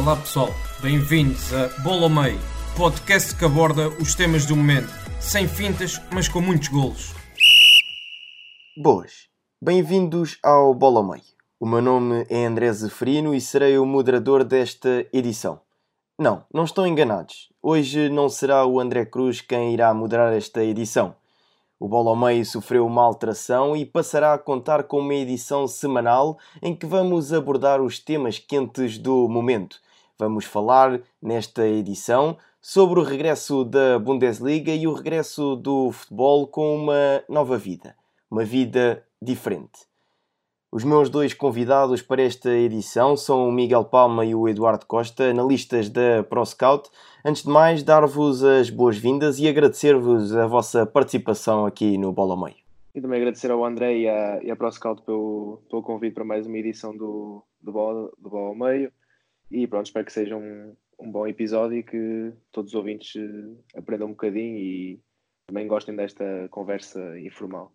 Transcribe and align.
Olá 0.00 0.16
pessoal, 0.16 0.48
bem-vindos 0.80 1.52
a 1.52 1.68
Bola 1.82 2.04
ao 2.04 2.08
Meio, 2.08 2.40
podcast 2.74 3.36
que 3.36 3.44
aborda 3.44 3.90
os 4.00 4.14
temas 4.14 4.46
do 4.46 4.56
momento, 4.56 4.88
sem 5.20 5.46
fintas, 5.46 6.00
mas 6.10 6.26
com 6.26 6.40
muitos 6.40 6.68
golos. 6.68 7.12
Boas, 8.78 9.28
bem-vindos 9.60 10.38
ao 10.42 10.72
Bola 10.72 11.00
ao 11.00 11.06
Meio. 11.06 11.22
O 11.60 11.66
meu 11.66 11.82
nome 11.82 12.24
é 12.30 12.46
André 12.46 12.72
Zeferino 12.72 13.34
e 13.34 13.42
serei 13.42 13.76
o 13.76 13.84
moderador 13.84 14.42
desta 14.42 15.06
edição. 15.12 15.60
Não, 16.18 16.46
não 16.50 16.64
estão 16.64 16.86
enganados. 16.86 17.50
Hoje 17.62 18.08
não 18.08 18.30
será 18.30 18.64
o 18.64 18.80
André 18.80 19.04
Cruz 19.04 19.42
quem 19.42 19.74
irá 19.74 19.92
moderar 19.92 20.32
esta 20.32 20.64
edição. 20.64 21.14
O 21.78 21.86
Bola 21.86 22.08
ao 22.08 22.16
Meio 22.16 22.46
sofreu 22.46 22.86
uma 22.86 23.02
alteração 23.02 23.76
e 23.76 23.84
passará 23.84 24.32
a 24.32 24.38
contar 24.38 24.84
com 24.84 25.00
uma 25.00 25.14
edição 25.14 25.66
semanal 25.66 26.38
em 26.62 26.74
que 26.74 26.86
vamos 26.86 27.34
abordar 27.34 27.82
os 27.82 27.98
temas 27.98 28.38
quentes 28.38 28.96
do 28.96 29.28
momento. 29.28 29.78
Vamos 30.20 30.44
falar 30.44 31.00
nesta 31.22 31.66
edição 31.66 32.36
sobre 32.60 33.00
o 33.00 33.02
regresso 33.02 33.64
da 33.64 33.98
Bundesliga 33.98 34.70
e 34.70 34.86
o 34.86 34.92
regresso 34.92 35.56
do 35.56 35.90
futebol 35.92 36.46
com 36.46 36.76
uma 36.76 37.24
nova 37.26 37.56
vida, 37.56 37.96
uma 38.30 38.44
vida 38.44 39.02
diferente. 39.20 39.88
Os 40.70 40.84
meus 40.84 41.08
dois 41.08 41.32
convidados 41.32 42.02
para 42.02 42.20
esta 42.20 42.50
edição 42.50 43.16
são 43.16 43.48
o 43.48 43.50
Miguel 43.50 43.82
Palma 43.82 44.26
e 44.26 44.34
o 44.34 44.46
Eduardo 44.46 44.84
Costa, 44.84 45.30
analistas 45.30 45.88
da 45.88 46.22
ProScout. 46.28 46.90
Antes 47.24 47.42
de 47.42 47.48
mais, 47.48 47.82
dar-vos 47.82 48.44
as 48.44 48.68
boas-vindas 48.68 49.38
e 49.38 49.48
agradecer-vos 49.48 50.36
a 50.36 50.46
vossa 50.46 50.84
participação 50.84 51.64
aqui 51.64 51.96
no 51.96 52.12
Bola 52.12 52.36
Meio. 52.36 52.60
E 52.94 53.00
também 53.00 53.20
agradecer 53.20 53.50
ao 53.50 53.64
André 53.64 53.96
e 54.42 54.50
à, 54.50 54.54
ProScout 54.54 55.00
pelo, 55.00 55.62
pelo 55.70 55.82
convite 55.82 56.12
para 56.12 56.24
mais 56.26 56.46
uma 56.46 56.58
edição 56.58 56.94
do, 56.94 57.42
do, 57.58 57.72
Bola, 57.72 58.12
do 58.18 58.28
Bola 58.28 58.54
Meio. 58.54 58.92
E 59.50 59.66
pronto, 59.66 59.86
espero 59.86 60.06
que 60.06 60.12
seja 60.12 60.36
um, 60.36 60.74
um 60.98 61.10
bom 61.10 61.26
episódio 61.26 61.78
e 61.78 61.82
que 61.82 62.32
todos 62.52 62.70
os 62.70 62.74
ouvintes 62.74 63.16
eh, 63.16 63.78
aprendam 63.78 64.08
um 64.08 64.12
bocadinho 64.12 64.56
e 64.56 65.00
também 65.46 65.66
gostem 65.66 65.96
desta 65.96 66.48
conversa 66.50 67.18
informal. 67.18 67.72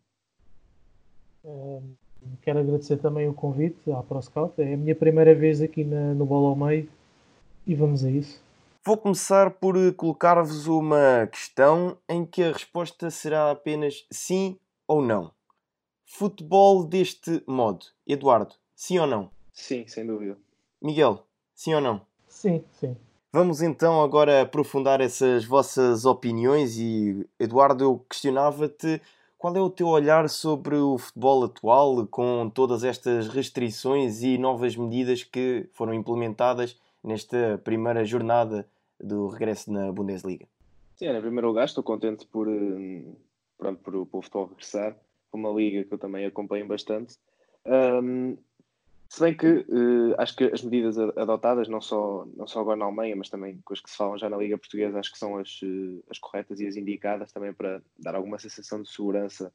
Quero 2.42 2.60
agradecer 2.60 2.98
também 2.98 3.28
o 3.28 3.34
convite 3.34 3.92
à 3.92 4.02
ProScout. 4.02 4.60
É 4.62 4.74
a 4.74 4.78
minha 4.78 4.96
primeira 4.96 5.36
vez 5.36 5.62
aqui 5.62 5.84
na, 5.84 6.14
no 6.14 6.26
Bola 6.26 6.50
ao 6.50 6.56
Meio 6.56 6.90
e 7.68 7.76
vamos 7.76 8.04
a 8.06 8.10
isso. 8.10 8.42
Vou 8.84 8.98
começar 8.98 9.52
por 9.52 9.76
colocar-vos 9.96 10.68
uma 10.68 11.28
questão 11.28 11.98
em 12.08 12.26
que 12.26 12.44
a 12.44 12.52
resposta 12.52 13.10
será 13.10 13.52
apenas 13.52 14.06
sim 14.12 14.58
ou 14.88 15.02
não. 15.02 15.32
Futebol 16.06 16.86
deste 16.86 17.44
modo. 17.48 17.88
Eduardo, 18.08 18.54
sim 18.76 19.00
ou 19.00 19.08
não? 19.08 19.32
Sim, 19.52 19.88
sem 19.88 20.06
dúvida. 20.06 20.38
Miguel, 20.82 21.25
sim 21.56 21.74
ou 21.74 21.82
não? 21.82 22.02
Sim, 22.28 22.64
sim. 22.74 22.96
Vamos 23.34 23.62
então 23.62 24.02
agora 24.02 24.44
aprofundar 24.44 25.02
essas 25.02 25.44
vossas 25.44 26.06
opiniões 26.06 26.78
e, 26.78 27.28
Eduardo, 27.40 27.84
eu 27.84 28.06
questionava-te 28.10 29.02
qual 29.38 29.56
é 29.56 29.60
o 29.60 29.70
teu 29.70 29.88
olhar 29.88 30.30
sobre 30.30 30.76
o 30.76 30.98
futebol 30.98 31.44
atual 31.44 32.08
com 32.08 32.50
todas 32.50 32.84
estas 32.84 33.28
restrições 33.28 34.22
e 34.22 34.38
novas 34.38 34.76
medidas 34.76 35.24
que 35.24 35.68
foram 35.74 35.94
implementadas 35.94 36.80
nesta 37.04 37.60
primeira 37.64 38.06
jornada 38.06 38.68
do 39.00 39.28
regresso 39.28 39.72
na 39.72 39.92
Bundesliga? 39.92 40.48
Sim, 40.96 41.08
em 41.10 41.22
primeiro 41.22 41.48
lugar 41.48 41.66
estou 41.66 41.84
contente 41.84 42.26
por, 42.26 42.48
hum, 42.48 43.16
pronto, 43.58 43.80
por, 43.84 44.06
por 44.06 44.20
o 44.20 44.22
futebol 44.22 44.48
regressar, 44.48 44.96
uma 45.32 45.50
liga 45.50 45.84
que 45.84 45.94
eu 45.94 45.98
também 45.98 46.26
acompanho 46.26 46.66
bastante. 46.68 47.18
Um, 47.66 48.38
se 49.16 49.22
bem 49.22 49.34
que 49.34 49.48
uh, 49.48 50.14
acho 50.18 50.36
que 50.36 50.44
as 50.44 50.62
medidas 50.62 50.98
adotadas, 50.98 51.70
não 51.70 51.80
só, 51.80 52.28
não 52.36 52.46
só 52.46 52.60
agora 52.60 52.76
na 52.76 52.84
Alemanha, 52.84 53.16
mas 53.16 53.30
também 53.30 53.62
com 53.64 53.74
as 53.74 53.80
que 53.80 53.90
se 53.90 53.96
falam 53.96 54.18
já 54.18 54.30
na 54.30 54.36
Liga 54.36 54.58
Portuguesa, 54.58 55.00
acho 55.00 55.10
que 55.10 55.18
são 55.18 55.38
as, 55.38 55.62
uh, 55.62 56.04
as 56.10 56.20
corretas 56.20 56.60
e 56.60 56.68
as 56.68 56.76
indicadas 56.76 57.32
também 57.32 57.54
para 57.54 57.82
dar 57.98 58.14
alguma 58.14 58.38
sensação 58.38 58.82
de 58.82 58.90
segurança, 58.90 59.54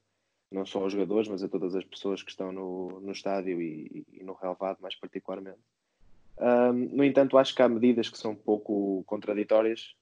não 0.51 0.65
só 0.65 0.81
aos 0.81 0.95
jogadores, 0.95 1.29
mas 1.29 1.43
a 1.43 1.49
todas 1.49 1.77
as 1.77 1.85
pessoas 1.85 2.23
que 2.23 2.31
estão 2.31 2.51
no, 2.51 3.01
no 3.01 3.13
estádio 3.13 3.61
e, 3.61 4.07
e 4.11 4.25
no 4.25 4.33
relevado, 4.33 4.81
mais 4.81 4.95
particularmente. 4.95 5.61
Um, 6.39 6.73
no 6.73 7.05
entanto, 7.05 7.37
acho 7.37 7.55
que 7.55 7.61
há 7.61 7.69
medidas 7.69 8.09
que 8.09 8.17
são 8.17 8.31
um 8.31 8.37
pouco 8.37 9.05
contraditórias 9.05 9.95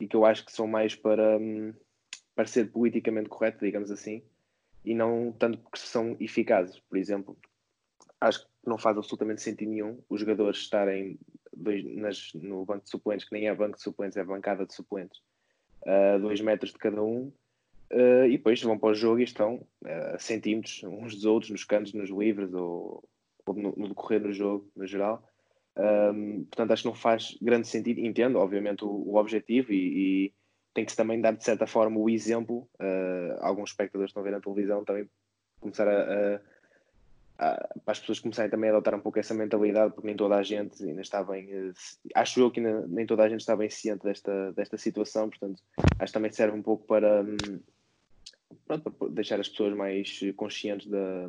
e 0.00 0.08
que 0.08 0.16
eu 0.16 0.26
acho 0.26 0.44
que 0.44 0.50
são 0.50 0.66
mais 0.66 0.96
para, 0.96 1.38
um, 1.38 1.72
para 2.34 2.48
ser 2.48 2.68
politicamente 2.72 3.28
correto, 3.28 3.64
digamos 3.64 3.92
assim, 3.92 4.24
e 4.84 4.92
não 4.92 5.30
tanto 5.38 5.58
porque 5.58 5.78
são 5.78 6.16
eficazes. 6.18 6.80
Por 6.80 6.98
exemplo, 6.98 7.38
acho 8.20 8.44
que 8.44 8.53
não 8.68 8.78
faz 8.78 8.96
absolutamente 8.96 9.42
sentido 9.42 9.70
nenhum 9.70 9.98
os 10.08 10.20
jogadores 10.20 10.58
estarem 10.58 11.18
dois, 11.56 11.84
nas, 11.96 12.32
no 12.34 12.64
banco 12.64 12.84
de 12.84 12.90
suplentes, 12.90 13.28
que 13.28 13.34
nem 13.34 13.48
é 13.48 13.54
banco 13.54 13.76
de 13.76 13.82
suplentes, 13.82 14.16
é 14.16 14.24
bancada 14.24 14.66
de 14.66 14.74
suplentes, 14.74 15.20
a 15.86 16.16
uh, 16.16 16.20
dois 16.20 16.40
metros 16.40 16.72
de 16.72 16.78
cada 16.78 17.02
um, 17.02 17.32
uh, 17.92 18.26
e 18.26 18.36
depois 18.36 18.62
vão 18.62 18.78
para 18.78 18.90
o 18.90 18.94
jogo 18.94 19.20
e 19.20 19.24
estão 19.24 19.66
a 19.84 20.16
uh, 20.16 20.20
centímetros 20.20 20.82
uns 20.84 21.14
dos 21.14 21.24
outros, 21.24 21.50
nos 21.50 21.64
cantos, 21.64 21.92
nos 21.92 22.10
livres 22.10 22.52
ou, 22.54 23.04
ou 23.46 23.54
no, 23.54 23.74
no, 23.76 23.88
decorrer 23.88 24.20
do 24.20 24.32
jogo, 24.32 24.70
no 24.74 24.86
geral. 24.86 25.22
Um, 25.76 26.44
portanto, 26.44 26.70
acho 26.70 26.82
que 26.82 26.88
não 26.88 26.94
faz 26.94 27.36
grande 27.42 27.66
sentido. 27.66 28.00
Entendo, 28.00 28.38
obviamente, 28.38 28.84
o, 28.84 28.88
o 28.88 29.16
objetivo 29.16 29.72
e, 29.72 30.26
e 30.26 30.34
tem 30.72 30.84
que 30.84 30.92
se 30.92 30.96
também 30.96 31.20
dar, 31.20 31.32
de 31.32 31.44
certa 31.44 31.66
forma, 31.66 31.98
o 31.98 32.08
exemplo. 32.08 32.68
Uh, 32.80 33.36
alguns 33.40 33.70
espectadores 33.70 34.10
estão 34.10 34.22
a 34.22 34.24
ver 34.24 34.32
na 34.32 34.40
televisão 34.40 34.84
também 34.84 35.08
começar 35.60 35.88
a, 35.88 36.36
a 36.36 36.40
para 37.36 37.68
as 37.86 37.98
pessoas 37.98 38.20
começarem 38.20 38.50
também 38.50 38.70
a 38.70 38.72
adotar 38.72 38.94
um 38.94 39.00
pouco 39.00 39.18
essa 39.18 39.34
mentalidade, 39.34 39.92
porque 39.92 40.06
nem 40.06 40.16
toda 40.16 40.36
a 40.36 40.42
gente 40.42 40.82
ainda 40.84 41.00
está 41.00 41.22
bem, 41.22 41.48
eh, 41.50 41.72
acho 42.14 42.40
eu 42.40 42.50
que 42.50 42.60
nem 42.60 43.06
toda 43.06 43.24
a 43.24 43.28
gente 43.28 43.40
está 43.40 43.56
bem 43.56 43.68
ciente 43.68 44.04
desta, 44.04 44.52
desta 44.52 44.78
situação, 44.78 45.28
portanto, 45.28 45.62
acho 45.98 46.12
que 46.12 46.12
também 46.12 46.32
serve 46.32 46.56
um 46.56 46.62
pouco 46.62 46.86
para, 46.86 47.22
hum, 47.22 47.60
pronto, 48.66 48.90
para 48.90 49.08
deixar 49.08 49.40
as 49.40 49.48
pessoas 49.48 49.74
mais 49.74 50.20
conscientes 50.36 50.86
da, 50.88 51.28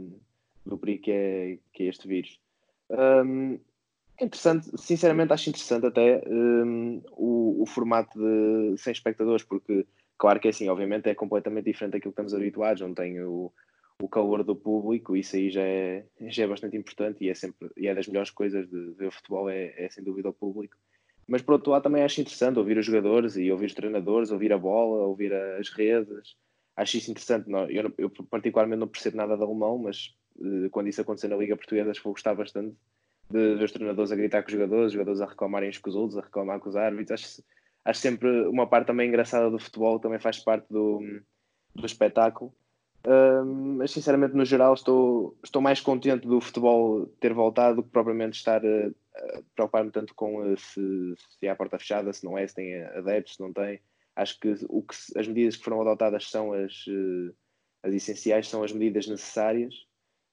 do 0.66 0.78
perigo 0.78 1.04
que 1.04 1.12
é, 1.12 1.58
que 1.74 1.84
é 1.84 1.88
este 1.88 2.08
vírus. 2.08 2.40
Um, 2.90 3.60
é 4.18 4.26
interessante, 4.26 4.70
sinceramente 4.78 5.34
acho 5.34 5.50
interessante 5.50 5.88
até 5.88 6.24
um, 6.28 7.02
o, 7.12 7.64
o 7.64 7.66
formato 7.66 8.18
de 8.18 8.78
sem 8.78 8.94
espectadores, 8.94 9.44
porque 9.44 9.86
claro 10.18 10.40
que 10.40 10.48
é 10.48 10.52
assim, 10.52 10.70
obviamente 10.70 11.10
é 11.10 11.16
completamente 11.16 11.66
diferente 11.66 11.94
daquilo 11.94 12.14
que 12.14 12.22
estamos 12.22 12.34
habituados, 12.34 12.82
não 12.82 12.94
tem 12.94 13.20
o 13.22 13.52
o 14.02 14.10
calor 14.10 14.44
do 14.44 14.56
público, 14.56 15.16
isso 15.16 15.36
aí 15.36 15.50
já 15.50 15.62
é, 15.62 16.06
já 16.28 16.44
é 16.44 16.48
bastante 16.48 16.76
importante 16.76 17.24
e 17.24 17.30
é 17.30 17.34
sempre 17.34 17.70
e 17.78 17.88
é 17.88 17.96
das 17.96 18.08
melhores 18.08 18.30
coisas 18.30 18.70
de 18.70 18.92
ver 18.92 19.12
futebol, 19.12 19.50
é, 19.50 19.74
é 19.78 19.90
sem 19.90 20.04
dúvida 20.04 20.30
o 20.30 20.34
público. 20.34 20.76
Mas 21.28 21.42
por 21.42 21.54
outro 21.54 21.72
lado 21.72 21.84
também 21.84 22.04
acho 22.04 22.22
interessante 22.22 22.60
ouvir 22.60 22.78
os 22.78 22.86
jogadores 22.86 23.36
e 23.38 23.52
ouvir 23.52 23.68
os 23.68 23.74
treinadores, 23.74 24.32
ouvir 24.32 24.54
a 24.54 24.58
bola, 24.58 25.06
ouvir 25.06 25.34
as 25.34 25.70
redes. 25.70 26.36
Acho 26.76 26.98
isso 26.98 27.10
interessante. 27.10 27.50
Eu, 27.70 27.92
eu, 27.98 28.10
particularmente 28.30 28.80
não 28.80 28.88
percebo 28.88 29.18
nada 29.18 29.36
de 29.36 29.42
alemão, 29.42 29.78
mas 29.78 30.14
uh, 30.36 30.70
quando 30.70 30.88
isso 30.88 31.02
acontecer 31.02 31.30
na 31.30 31.38
Liga 31.38 31.56
Portuguesa 31.56 31.90
acho 31.90 32.02
que 32.02 32.04
vou 32.04 32.14
gostar 32.14 32.36
bastante 32.36 32.76
de 33.32 33.56
ver 33.56 33.64
os 33.64 33.72
treinadores 33.72 34.12
a 34.12 34.16
gritar 34.16 34.44
com 34.44 34.48
os 34.48 34.54
jogadores, 34.54 34.88
os 34.88 34.94
jogadores 34.94 35.22
a 35.22 35.26
reclamarem 35.26 35.72
com 35.82 35.90
os 35.90 35.96
outros, 35.96 36.18
a 36.18 36.22
reclamar 36.22 36.59
com 36.59 36.70
os 36.70 36.76
árbitros. 36.76 37.12
Acho, 37.12 37.44
acho 37.86 38.00
sempre 38.02 38.30
uma 38.48 38.68
parte 38.68 38.88
também 38.88 39.08
engraçada 39.08 39.50
do 39.50 39.58
futebol, 39.58 40.00
também 40.00 40.20
faz 40.20 40.38
parte 40.38 40.68
do, 40.70 41.02
do 41.74 41.86
espetáculo 41.86 42.53
mas 43.78 43.91
sinceramente, 43.91 44.35
no 44.35 44.46
geral, 44.46 44.73
estou, 44.73 45.37
estou 45.43 45.61
mais 45.61 45.79
contente 45.79 46.28
do 46.28 46.41
futebol 46.41 47.05
ter 47.19 47.34
voltado 47.34 47.78
do 47.78 47.84
que 47.84 47.90
propriamente 47.90 48.37
estar 48.37 48.66
a, 48.66 48.87
a 48.87 49.41
preocupar-me 49.53 49.91
tanto 49.91 50.13
com 50.16 50.41
uh, 50.41 50.57
se, 50.57 51.13
se 51.40 51.47
há 51.47 51.53
a 51.53 51.55
porta 51.55 51.78
fechada, 51.78 52.11
se 52.11 52.25
não 52.25 52.37
é, 52.37 52.47
se 52.47 52.55
tem 52.55 52.84
adeptos, 52.84 53.35
se 53.35 53.41
não 53.41 53.53
tem. 53.53 53.79
Acho 54.16 54.40
que, 54.40 54.55
o 54.69 54.81
que 54.81 54.96
as 55.17 55.28
medidas 55.28 55.55
que 55.57 55.63
foram 55.63 55.81
adotadas 55.81 56.29
são 56.29 56.53
as, 56.53 56.87
uh, 56.87 57.35
as 57.84 57.93
essenciais, 57.93 58.47
são 58.47 58.63
as 58.63 58.72
medidas 58.72 59.07
necessárias 59.07 59.75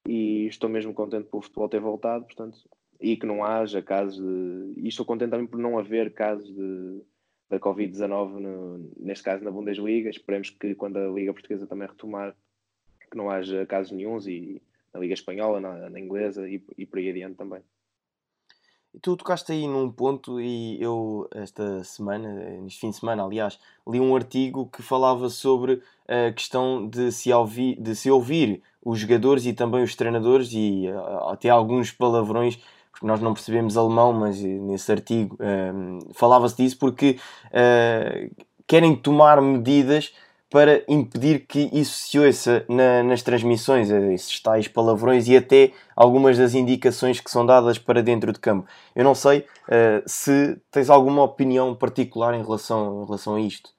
e 0.09 0.47
estou 0.47 0.71
mesmo 0.71 0.95
contente 0.95 1.29
por 1.29 1.39
o 1.39 1.43
futebol 1.43 1.69
ter 1.69 1.81
voltado, 1.81 2.25
portanto, 2.25 2.59
e 3.01 3.17
que 3.17 3.27
não 3.27 3.45
haja 3.45 3.83
casos 3.83 4.17
de. 4.17 4.81
E 4.81 4.89
estou 4.89 5.05
contente 5.05 5.31
também 5.31 5.47
por 5.47 5.59
não 5.59 5.79
haver 5.79 6.15
casos 6.15 6.49
de, 6.55 7.03
da 7.51 7.61
Covid-19, 7.61 8.93
neste 8.99 9.25
caso 9.25 9.45
na 9.45 9.51
Bundesliga. 9.51 10.09
Esperemos 10.09 10.51
que 10.51 10.75
quando 10.75 10.97
a 10.97 11.09
Liga 11.09 11.33
Portuguesa 11.33 11.67
também 11.67 11.89
retomar, 11.89 12.35
que 13.13 13.17
não 13.19 13.31
haja 13.31 13.67
casos 13.67 13.93
nenhums 13.93 14.27
e 14.27 14.61
na 14.93 14.99
Liga 14.99 15.15
Espanhola, 15.15 15.61
na, 15.61 15.91
na 15.91 16.01
inglesa 16.01 16.49
e, 16.49 16.65
e 16.77 16.87
por 16.87 16.99
aí 16.99 17.11
adiante 17.11 17.37
também. 17.37 17.61
Tu 19.01 19.17
tocaste 19.17 19.53
aí 19.53 19.67
num 19.67 19.91
ponto 19.91 20.39
e 20.39 20.83
eu, 20.83 21.27
esta 21.35 21.83
semana, 21.83 22.29
neste 22.61 22.81
fim 22.81 22.91
de 22.91 22.97
semana, 22.97 23.25
aliás, 23.25 23.59
li 23.89 23.99
um 23.99 24.15
artigo 24.15 24.67
que 24.67 24.83
falava 24.83 25.31
sobre 25.31 25.83
a 26.07 26.31
questão 26.33 26.87
de 26.87 27.11
se 27.11 27.33
ouvir, 27.33 27.81
de 27.81 27.95
se 27.97 28.11
ouvir 28.11 28.63
os 28.85 28.99
jogadores 28.99 29.47
e 29.47 29.55
também 29.55 29.83
os 29.83 29.95
treinadores 29.95 30.51
e 30.53 30.85
até 31.31 31.49
alguns 31.49 31.91
palavrões, 31.91 32.59
porque 32.91 33.07
nós 33.07 33.21
não 33.21 33.33
percebemos 33.33 33.79
alemão, 33.79 34.13
mas 34.13 34.43
nesse 34.43 34.93
artigo 34.93 35.39
um, 35.41 36.13
falava-se 36.13 36.59
disso 36.59 36.79
porque 36.79 37.19
uh, 37.47 38.45
querem 38.67 38.95
tomar 38.95 39.41
medidas 39.41 40.15
para 40.53 40.85
impedir 40.87 41.47
que 41.47 41.71
isso 41.73 42.07
se 42.07 42.19
ouça 42.19 42.63
na, 42.69 43.03
nas 43.03 43.23
transmissões, 43.23 43.91
eh, 43.91 44.13
esses 44.13 44.39
tais 44.39 44.69
palavrões 44.69 45.27
e 45.27 45.35
até 45.35 45.73
algumas 45.97 46.37
das 46.37 46.55
indicações 46.55 47.19
que 47.21 47.31
são 47.31 47.47
dadas 47.47 47.79
para 47.79 48.03
dentro 48.03 48.31
de 48.35 48.39
campo. 48.39 48.69
Eu 48.95 49.03
não 49.03 49.15
sei 49.15 49.39
uh, 49.41 50.03
se 50.05 50.61
tens 50.71 50.91
alguma 50.91 51.23
opinião 51.23 51.75
particular 51.75 52.35
em 52.35 52.43
relação, 52.43 53.03
em 53.03 53.07
relação 53.07 53.37
a 53.37 53.41
isto. 53.41 53.71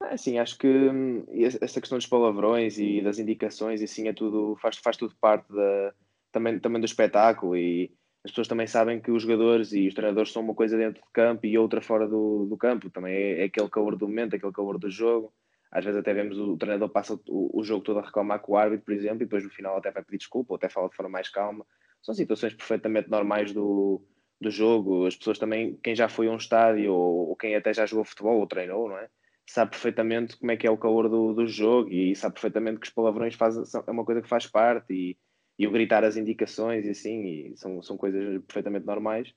É, 0.00 0.16
sim, 0.16 0.38
acho 0.38 0.56
que 0.56 0.68
hum, 0.68 1.24
essa 1.60 1.80
questão 1.80 1.98
dos 1.98 2.06
palavrões 2.06 2.78
e 2.78 3.00
das 3.00 3.18
indicações, 3.18 3.82
e 3.82 3.88
sim, 3.88 4.06
é 4.06 4.12
tudo, 4.12 4.56
faz, 4.62 4.76
faz 4.76 4.96
tudo 4.96 5.12
parte 5.20 5.52
da, 5.52 5.92
também, 6.30 6.60
também 6.60 6.80
do 6.80 6.86
espetáculo 6.86 7.56
e 7.56 7.90
as 8.24 8.30
pessoas 8.30 8.46
também 8.46 8.68
sabem 8.68 9.00
que 9.00 9.10
os 9.10 9.22
jogadores 9.22 9.72
e 9.72 9.88
os 9.88 9.94
treinadores 9.94 10.30
são 10.30 10.42
uma 10.42 10.54
coisa 10.54 10.76
dentro 10.76 11.00
do 11.00 11.08
campo 11.12 11.46
e 11.46 11.58
outra 11.58 11.80
fora 11.80 12.06
do, 12.06 12.46
do 12.46 12.56
campo. 12.56 12.90
Também 12.90 13.12
é, 13.12 13.40
é 13.40 13.44
aquele 13.46 13.68
calor 13.68 13.96
do 13.96 14.06
momento, 14.06 14.36
aquele 14.36 14.52
calor 14.52 14.78
do 14.78 14.88
jogo 14.88 15.32
às 15.76 15.84
vezes 15.84 16.00
até 16.00 16.14
vemos 16.14 16.38
o, 16.38 16.56
treinador 16.56 16.88
passa 16.88 17.20
o, 17.28 17.60
o, 17.60 17.62
jogo 17.62 17.84
todo 17.84 17.98
a 17.98 18.02
reclamar 18.02 18.40
com 18.40 18.52
o 18.52 18.56
árbitro, 18.56 18.86
por 18.86 18.94
exemplo, 18.94 19.16
e 19.16 19.26
depois 19.26 19.44
no 19.44 19.50
final 19.50 19.76
até 19.76 19.90
vai 19.90 20.02
pedir 20.02 20.16
desculpa 20.16 20.54
ou 20.54 20.56
até 20.56 20.70
fala 20.70 20.88
de 20.88 20.96
forma 20.96 21.10
mais 21.10 21.28
calma. 21.28 21.66
São 22.02 22.14
situações 22.14 22.54
perfeitamente 22.54 23.10
normais 23.10 23.52
do, 23.52 24.02
do 24.40 24.50
jogo. 24.50 25.06
As 25.06 25.14
pessoas 25.14 25.38
também, 25.38 25.78
quem 25.82 25.94
já 25.94 26.08
foi 26.08 26.28
a 26.28 26.30
um 26.30 26.36
estádio 26.36 26.94
ou, 26.94 27.28
ou, 27.28 27.36
quem 27.36 27.54
até 27.54 27.74
já 27.74 27.84
jogou 27.84 28.06
futebol 28.06 28.38
ou 28.38 28.46
treinou, 28.46 28.88
não 28.88 28.96
é? 28.96 29.06
Sabe 29.46 29.72
perfeitamente 29.72 30.38
como 30.38 30.50
é 30.50 30.56
que 30.56 30.66
é 30.66 30.70
o 30.70 30.78
calor 30.78 31.10
do, 31.10 31.34
do 31.34 31.46
jogo 31.46 31.90
e 31.90 32.16
sabe 32.16 32.34
perfeitamente 32.34 32.80
que 32.80 32.86
os 32.86 32.92
palavrões 32.92 33.34
faz, 33.34 33.56
é 33.74 33.90
uma 33.90 34.04
coisa 34.04 34.22
que 34.22 34.28
faz 34.28 34.46
parte 34.46 34.94
e, 34.94 35.18
e 35.58 35.66
o 35.66 35.70
gritar 35.70 36.04
as 36.04 36.16
indicações 36.16 36.86
e 36.86 36.90
assim, 36.90 37.22
e 37.26 37.56
são, 37.56 37.82
são 37.82 37.98
coisas 37.98 38.42
perfeitamente 38.46 38.86
normais. 38.86 39.30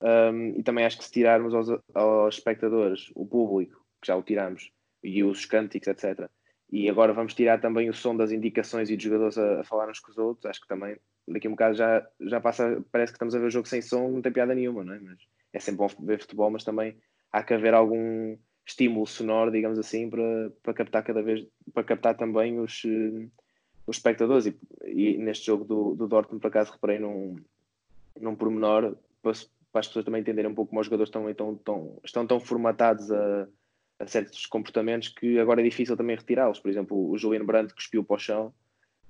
Um, 0.00 0.58
e 0.58 0.62
também 0.62 0.86
acho 0.86 0.96
que 0.96 1.04
se 1.04 1.12
tirarmos 1.12 1.54
aos, 1.54 1.68
aos 1.94 2.34
espectadores, 2.34 3.12
o 3.14 3.26
público, 3.26 3.84
que 4.00 4.06
já 4.06 4.16
o 4.16 4.22
tiramos, 4.22 4.72
e 5.02 5.24
os 5.24 5.44
cânticos, 5.44 5.88
etc. 5.88 6.28
E 6.70 6.88
agora 6.88 7.12
vamos 7.12 7.34
tirar 7.34 7.60
também 7.60 7.90
o 7.90 7.94
som 7.94 8.16
das 8.16 8.32
indicações 8.32 8.88
e 8.88 8.96
dos 8.96 9.04
jogadores 9.04 9.36
a, 9.36 9.60
a 9.60 9.64
falar 9.64 9.90
uns 9.90 10.00
com 10.00 10.10
os 10.10 10.18
outros. 10.18 10.46
Acho 10.46 10.60
que 10.60 10.68
também 10.68 10.96
daqui 11.28 11.46
a 11.46 11.50
um 11.50 11.52
bocado 11.52 11.74
já, 11.74 12.06
já 12.20 12.40
passa, 12.40 12.82
parece 12.90 13.12
que 13.12 13.16
estamos 13.16 13.34
a 13.34 13.38
ver 13.38 13.46
o 13.46 13.50
jogo 13.50 13.68
sem 13.68 13.82
som, 13.82 14.08
não 14.08 14.22
tem 14.22 14.32
piada 14.32 14.54
nenhuma, 14.54 14.82
não 14.82 14.94
é? 14.94 15.00
Mas 15.00 15.18
é 15.52 15.60
sempre 15.60 15.78
bom 15.78 16.06
ver 16.06 16.20
futebol, 16.20 16.50
mas 16.50 16.64
também 16.64 16.96
há 17.30 17.42
que 17.42 17.54
haver 17.54 17.74
algum 17.74 18.36
estímulo 18.66 19.06
sonoro, 19.06 19.50
digamos 19.50 19.78
assim, 19.78 20.08
para, 20.08 20.50
para 20.62 20.74
captar 20.74 21.02
cada 21.02 21.22
vez, 21.22 21.46
para 21.74 21.84
captar 21.84 22.16
também 22.16 22.58
os, 22.58 22.82
eh, 22.86 23.28
os 23.86 23.96
espectadores. 23.96 24.46
E, 24.46 24.56
e 24.86 25.18
neste 25.18 25.46
jogo 25.46 25.64
do, 25.64 25.94
do 25.94 26.08
Dortmund, 26.08 26.40
por 26.40 26.48
acaso, 26.48 26.72
reparei 26.72 26.98
num, 26.98 27.36
num 28.20 28.34
pormenor 28.34 28.96
para, 29.22 29.32
para 29.72 29.80
as 29.80 29.86
pessoas 29.88 30.04
também 30.04 30.20
entenderem 30.20 30.50
um 30.50 30.54
pouco 30.54 30.70
como 30.70 30.80
os 30.80 30.86
jogadores 30.86 31.08
estão, 31.08 31.28
estão, 31.28 31.52
estão, 31.52 32.00
estão 32.04 32.26
tão 32.26 32.40
formatados 32.40 33.10
a 33.10 33.46
a 34.02 34.06
certos 34.06 34.46
comportamentos 34.46 35.08
que 35.08 35.38
agora 35.38 35.60
é 35.60 35.64
difícil 35.64 35.96
também 35.96 36.16
retirá-los. 36.16 36.58
Por 36.58 36.70
exemplo, 36.70 37.10
o 37.10 37.16
Julian 37.16 37.44
Brandt 37.44 37.72
cuspiu 37.72 38.02
para 38.02 38.16
o 38.16 38.18
chão 38.18 38.52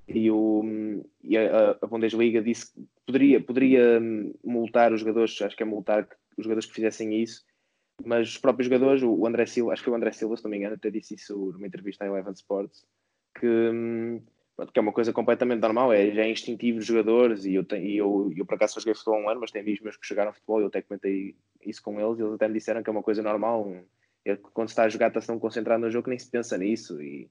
e, 0.07 0.31
o, 0.31 1.03
e 1.23 1.37
a, 1.39 1.79
a 1.81 1.87
Bundesliga 1.87 2.43
disse 2.43 2.73
que 2.73 2.87
poderia, 3.07 3.41
poderia 3.41 4.01
multar 4.45 4.93
os 4.93 5.01
jogadores, 5.01 5.41
acho 5.41 5.57
que 5.57 5.63
é 5.63 5.67
multar 5.67 6.07
os 6.37 6.45
jogadores 6.45 6.67
que 6.67 6.75
fizessem 6.75 7.23
isso, 7.23 7.43
mas 8.05 8.29
os 8.29 8.39
próprios 8.39 8.67
jogadores, 8.67 9.03
o 9.03 9.27
André 9.27 9.47
Silva, 9.47 9.73
acho 9.73 9.83
que 9.83 9.91
o 9.91 9.95
André 9.95 10.13
Silva, 10.13 10.37
se 10.37 10.45
não 10.45 10.51
me 10.51 10.59
engano, 10.59 10.75
até 10.75 10.91
disse 10.91 11.15
isso 11.15 11.53
numa 11.53 11.67
entrevista 11.67 12.05
à 12.05 12.09
Eleven 12.09 12.33
Sports, 12.33 12.85
que, 13.39 13.47
que 14.73 14.79
é 14.79 14.83
uma 14.83 14.93
coisa 14.93 15.13
completamente 15.13 15.61
normal, 15.61 15.93
é, 15.93 16.11
já 16.11 16.23
é 16.23 16.31
instintivo 16.31 16.79
dos 16.79 16.87
jogadores, 16.87 17.47
e 17.47 17.55
eu, 17.55 17.65
tenho, 17.65 17.87
e 17.87 17.97
eu, 17.97 18.31
eu 18.37 18.45
por 18.45 18.57
acaso 18.57 18.75
só 18.75 18.81
joguei 18.81 18.95
futebol 18.95 19.23
um 19.23 19.29
ano, 19.31 19.41
mas 19.41 19.51
tem 19.51 19.63
amigos 19.63 19.81
meus 19.81 19.97
que 19.97 20.07
jogaram 20.07 20.33
futebol, 20.33 20.61
e 20.61 20.65
eu 20.65 20.69
até 20.69 20.83
comentei 20.83 21.35
isso 21.65 21.83
com 21.83 21.99
eles, 22.01 22.19
e 22.19 22.23
eles 22.23 22.35
até 22.35 22.49
me 22.49 22.55
disseram 22.55 22.83
que 22.83 22.91
é 22.91 22.93
uma 22.93 23.03
coisa 23.03 23.23
normal, 23.23 23.73
quando 24.53 24.69
está 24.69 24.85
a 24.85 24.89
jogar, 24.89 25.09
está 25.09 25.21
tão 25.21 25.39
concentrado 25.39 25.83
no 25.83 25.91
jogo 25.91 26.05
que 26.05 26.11
nem 26.11 26.19
se 26.19 26.31
pensa 26.31 26.57
nisso. 26.57 27.01
E 27.03 27.31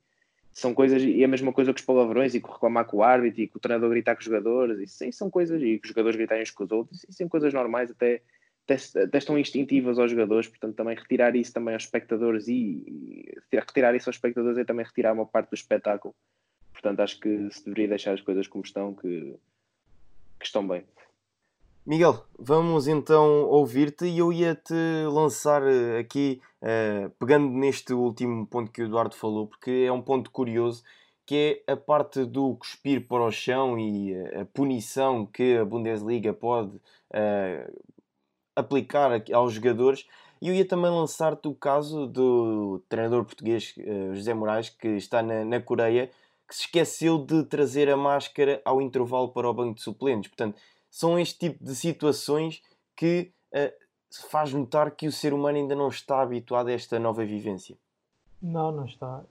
são 0.54 0.74
coisas, 0.74 1.02
e 1.02 1.24
a 1.24 1.28
mesma 1.28 1.54
coisa 1.54 1.72
com 1.72 1.80
os 1.80 1.86
palavrões, 1.86 2.36
e 2.36 2.42
com 2.42 2.52
reclamar 2.52 2.86
com 2.86 2.98
o 2.98 3.04
árbitro, 3.04 3.42
e 3.42 3.48
com 3.48 3.58
o 3.58 3.62
treinador 3.62 3.90
gritar 3.90 4.16
com 4.16 4.20
os 4.20 4.26
jogadores, 4.26 4.80
e 4.80 4.88
sim, 4.88 5.12
são 5.12 5.30
coisas, 5.30 5.62
e 5.62 5.80
com 5.80 5.86
os 5.86 5.90
jogadores 5.90 6.18
gritarem 6.18 6.44
uns 6.44 6.52
com 6.52 6.64
os 6.64 6.72
outros, 6.72 7.06
e 7.08 7.14
são 7.14 7.30
coisas 7.30 7.54
normais, 7.54 7.90
até, 7.90 8.22
até, 8.66 8.76
até, 9.04 9.18
estão 9.18 9.40
instintivas 9.40 9.98
aos 9.98 10.12
jogadores, 10.12 10.50
portanto, 10.50 10.76
também 10.76 10.96
retirar 10.96 11.36
isso 11.36 11.54
também 11.54 11.74
aos 11.74 11.84
espectadores, 11.84 12.48
e, 12.50 13.34
e 13.52 13.56
retirar 13.58 13.96
isso 13.96 14.10
aos 14.10 14.18
espectadores 14.18 14.58
é 14.58 14.66
também 14.66 14.86
retirar 14.86 15.14
uma 15.14 15.26
parte 15.26 15.50
do 15.50 15.56
espetáculo. 15.56 16.14
Portanto, 16.74 17.00
acho 17.00 17.20
que 17.20 17.50
se 17.52 17.64
deveria 17.64 17.90
deixar 17.90 18.14
as 18.14 18.22
coisas 18.22 18.48
como 18.48 18.64
estão, 18.64 18.94
que, 18.94 19.36
que 20.40 20.46
estão 20.46 20.68
bem. 20.68 20.84
Miguel, 21.84 22.24
vamos 22.38 22.88
então 22.88 23.46
ouvir-te 23.46 24.06
e 24.06 24.20
eu 24.20 24.32
ia-te 24.32 24.74
lançar 25.12 25.64
eh, 25.64 25.98
aqui, 25.98 26.40
uh, 26.62 27.10
pegando 27.18 27.50
neste 27.50 27.92
último 27.92 28.46
ponto 28.46 28.72
que 28.72 28.84
o 28.84 28.86
Eduardo 28.86 29.16
falou, 29.16 29.48
porque 29.48 29.86
é 29.88 29.92
um 29.92 30.02
ponto 30.02 30.30
curioso, 30.30 30.84
que 31.26 31.64
é 31.68 31.74
a 31.74 31.76
parte 31.76 32.24
do 32.24 32.56
cuspir 32.56 33.08
para 33.08 33.24
o 33.24 33.32
chão 33.32 33.80
e 33.80 34.14
a 34.40 34.46
punição 34.46 35.26
que 35.26 35.58
a 35.58 35.66
Bundesliga 35.66 36.32
pode 36.34 36.70
uh, 36.76 37.82
aplicar 38.56 39.10
aos 39.34 39.54
jogadores. 39.54 40.06
E 40.40 40.50
eu 40.50 40.54
ia 40.54 40.66
também 40.66 40.92
lançar-te 40.92 41.48
o 41.48 41.56
caso 41.56 42.06
do 42.06 42.80
treinador 42.90 43.26
português 43.26 43.74
uh, 43.80 44.14
José 44.14 44.36
Moraes, 44.36 44.70
que 44.70 44.88
está 44.90 45.24
na, 45.24 45.44
na 45.44 45.60
Coreia, 45.60 46.12
que 46.48 46.56
se 46.56 46.62
esqueceu 46.66 47.18
de 47.18 47.44
trazer 47.44 47.90
a 47.90 47.98
máscara 47.98 48.62
ao 48.64 48.80
intervalo 48.80 49.30
para 49.30 49.50
o 49.50 49.54
banco 49.54 49.76
de 49.76 49.82
suplentes. 49.82 50.30
Portanto, 50.30 50.62
são 50.92 51.18
este 51.18 51.40
tipo 51.40 51.64
de 51.64 51.74
situações 51.74 52.62
que 52.96 53.32
uh, 53.54 53.72
faz 54.30 54.54
notar 54.54 54.92
que 54.92 55.08
o 55.08 55.12
ser 55.12 55.34
humano 55.34 55.58
ainda 55.58 55.74
não 55.74 55.88
está 55.88 56.22
habituado 56.22 56.68
a 56.68 56.74
esta 56.74 57.00
nova 57.00 57.26
vivência. 57.26 57.78
Não, 58.42 58.72
não 58.72 58.86
está. 58.86 59.24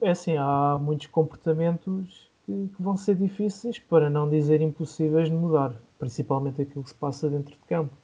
É 0.00 0.10
assim, 0.10 0.36
há 0.36 0.76
muitos 0.80 1.06
comportamentos 1.06 2.28
que, 2.44 2.52
que, 2.74 2.82
vão 2.82 2.96
ser 2.96 3.14
difíceis, 3.14 3.78
para 3.78 4.10
não 4.10 4.28
dizer 4.28 4.60
impossíveis 4.60 5.28
de 5.28 5.34
mudar, 5.34 5.74
principalmente 5.98 6.62
aquilo 6.62 6.82
que 6.82 6.90
se 6.90 6.96
passa 6.96 7.30
dentro 7.30 7.52
de 7.52 7.60
campo. 7.68 7.94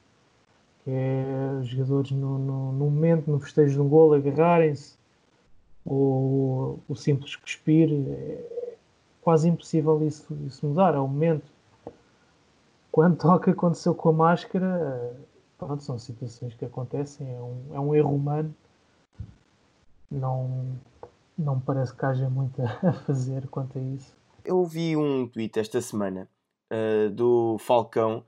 Que 0.83 0.91
é 0.91 1.59
os 1.59 1.67
jogadores 1.67 2.11
no, 2.11 2.37
no, 2.39 2.71
no 2.71 2.89
momento, 2.89 3.29
no 3.29 3.39
festejo 3.39 3.73
de 3.73 3.81
um 3.81 3.89
gol, 3.89 4.13
agarrarem-se, 4.13 4.95
ou 5.85 6.79
o 6.87 6.95
simples 6.95 7.35
cuspir, 7.35 7.89
é 7.91 8.75
quase 9.21 9.49
impossível 9.49 10.05
isso, 10.05 10.37
isso 10.45 10.65
mudar, 10.65 10.93
é 10.93 10.99
o 10.99 11.07
momento 11.07 11.56
quando 12.97 13.15
toca 13.21 13.51
aconteceu 13.51 13.93
com 13.93 14.09
a 14.09 14.13
máscara, 14.13 15.15
pronto, 15.55 15.83
são 15.83 15.99
situações 15.99 16.55
que 16.55 16.65
acontecem, 16.65 17.31
é 17.31 17.39
um, 17.39 17.75
é 17.75 17.79
um 17.79 17.93
erro 17.93 18.15
humano. 18.15 18.55
Não, 20.09 20.65
não 21.37 21.59
parece 21.59 21.95
que 21.95 22.03
haja 22.03 22.27
muito 22.27 22.59
a 22.83 22.93
fazer 23.05 23.47
quanto 23.49 23.77
a 23.77 23.81
isso. 23.81 24.15
Eu 24.43 24.65
vi 24.65 24.97
um 24.97 25.27
tweet 25.27 25.59
esta 25.59 25.79
semana 25.79 26.27
uh, 26.73 27.11
do 27.11 27.57
Falcão 27.59 28.23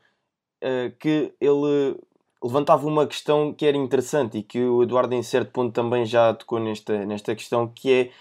uh, 0.63 0.95
que 0.99 1.33
ele 1.41 1.99
levantava 2.43 2.85
uma 2.85 3.07
questão 3.07 3.51
que 3.51 3.65
era 3.65 3.75
interessante 3.75 4.37
e 4.37 4.43
que 4.43 4.63
o 4.63 4.83
Eduardo, 4.83 5.15
em 5.15 5.23
certo 5.23 5.51
ponto, 5.51 5.73
também 5.73 6.05
já 6.05 6.31
tocou 6.31 6.59
nesta, 6.59 7.05
nesta 7.07 7.33
questão, 7.33 7.67
que 7.67 7.91
é 7.91 8.11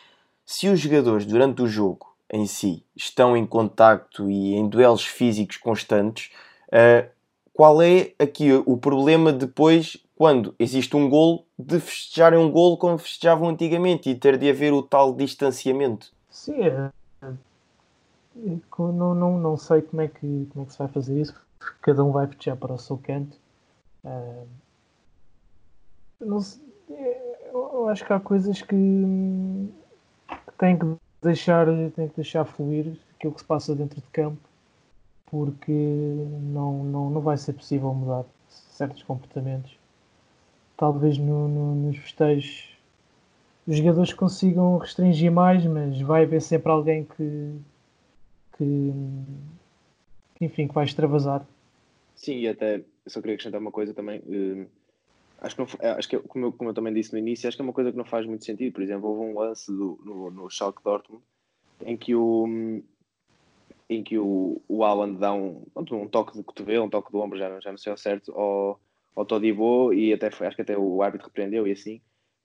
se 0.47 0.67
os 0.67 0.81
jogadores, 0.81 1.27
durante 1.27 1.61
o 1.61 1.67
jogo, 1.67 2.08
em 2.31 2.47
si 2.47 2.85
estão 2.95 3.37
em 3.37 3.47
contacto 3.47 4.31
e 4.31 4.55
em 4.55 4.69
duelos 4.69 5.05
físicos 5.05 5.57
constantes, 5.57 6.31
uh, 6.69 7.09
qual 7.53 7.83
é 7.83 8.13
aqui 8.19 8.53
o 8.53 8.77
problema 8.77 9.33
depois 9.33 9.97
quando 10.17 10.55
existe 10.59 10.97
um 10.97 11.09
golo 11.09 11.45
de 11.59 11.81
festejarem 11.81 12.39
um 12.39 12.51
golo 12.51 12.77
como 12.77 12.99
festejavam 12.99 13.49
antigamente 13.49 14.11
e 14.11 14.15
ter 14.15 14.37
de 14.37 14.49
haver 14.49 14.73
o 14.73 14.83
tal 14.83 15.15
distanciamento? 15.15 16.13
Sim, 16.31 16.63
é, 16.63 16.91
é, 17.23 17.33
não, 18.79 19.15
não, 19.15 19.39
não 19.39 19.57
sei 19.57 19.83
como 19.83 20.03
é, 20.03 20.09
que, 20.09 20.49
como 20.53 20.65
é 20.65 20.67
que 20.67 20.73
se 20.73 20.79
vai 20.79 20.89
fazer 20.89 21.21
isso, 21.21 21.35
cada 21.83 22.05
um 22.05 22.13
vai 22.13 22.27
festejar 22.27 22.57
para 22.57 22.73
o 22.73 22.79
seu 22.79 22.99
canto. 22.99 23.37
Uh, 24.05 24.47
não 26.21 26.41
sei, 26.41 26.61
eu 27.53 27.89
acho 27.89 28.05
que 28.05 28.13
há 28.13 28.21
coisas 28.21 28.63
que, 28.63 28.77
que 30.29 30.53
têm 30.59 30.79
que 30.79 30.87
deixar, 31.23 31.67
tem 31.95 32.09
que 32.09 32.17
deixar 32.17 32.45
fluir 32.45 32.97
aquilo 33.17 33.33
que 33.35 33.41
se 33.41 33.47
passa 33.47 33.75
dentro 33.75 34.01
de 34.01 34.07
campo, 34.09 34.41
porque 35.27 35.73
não, 35.73 36.85
não, 36.85 37.11
não 37.11 37.21
vai 37.21 37.37
ser 37.37 37.53
possível 37.53 37.93
mudar 37.93 38.25
certos 38.49 39.03
comportamentos. 39.03 39.77
Talvez 40.77 41.19
no, 41.19 41.49
no, 41.49 41.75
nos 41.75 41.97
festejos 41.99 42.79
os 43.69 43.77
jogadores 43.77 44.15
consigam 44.15 44.79
restringir 44.79 45.31
mais, 45.31 45.63
mas 45.67 46.01
vai 46.01 46.23
haver 46.23 46.41
sempre 46.41 46.73
alguém 46.73 47.05
que, 47.05 47.53
que, 48.57 48.93
que 50.37 50.45
enfim, 50.47 50.67
que 50.67 50.75
vai 50.75 50.87
extravasar. 50.87 51.47
Sim, 52.15 52.39
e 52.39 52.49
até 52.49 52.81
só 53.07 53.21
queria 53.21 53.35
acrescentar 53.35 53.61
uma 53.61 53.71
coisa 53.71 53.93
também. 53.93 54.21
Uh, 54.21 54.67
acho 55.39 55.55
que, 55.55 55.61
não, 55.61 55.91
acho 55.97 56.09
que 56.09 56.17
é, 56.17 56.19
como, 56.21 56.47
eu, 56.47 56.53
como 56.53 56.71
eu 56.71 56.75
também 56.75 56.93
disse 56.93 57.13
no 57.13 57.19
início, 57.19 57.49
acho 57.49 57.57
que 57.57 57.63
é 57.63 57.65
uma 57.65 57.73
coisa 57.73 57.91
que 57.91 57.99
não 57.99 58.05
faz 58.05 58.27
muito 58.27 58.45
sentido. 58.45 58.73
Por 58.73 58.83
exemplo, 58.83 59.09
houve 59.09 59.33
um 59.33 59.39
lance 59.39 59.71
do, 59.71 59.99
no, 60.05 60.31
no 60.31 60.51
Schalke 60.51 60.83
Dortmund 60.83 61.23
em 61.85 61.97
que 61.97 62.15
o 62.15 62.83
em 63.91 64.03
que 64.03 64.19
o, 64.19 64.61
o 64.69 64.85
Alan 64.85 65.15
dá 65.15 65.33
um, 65.33 65.65
um 65.75 66.09
toque 66.09 66.37
de 66.37 66.45
cotovelo, 66.45 66.85
um 66.85 66.91
toque 66.91 67.11
do 67.11 67.21
ombro, 67.21 67.39
já, 67.39 67.59
já 67.59 67.71
não 67.71 67.79
sei 67.79 67.91
ao 67.91 67.97
certo, 67.97 68.33
ao, 68.33 68.79
ao 69.17 69.25
Todibo 69.25 69.95
e 69.95 70.13
até 70.13 70.31
foi, 70.31 70.47
acho 70.47 70.57
que 70.57 70.63
até 70.63 70.77
o 70.77 71.03
árbitro 71.03 71.29
repreendeu 71.29 71.67
e 71.67 71.73
assim. 71.73 72.01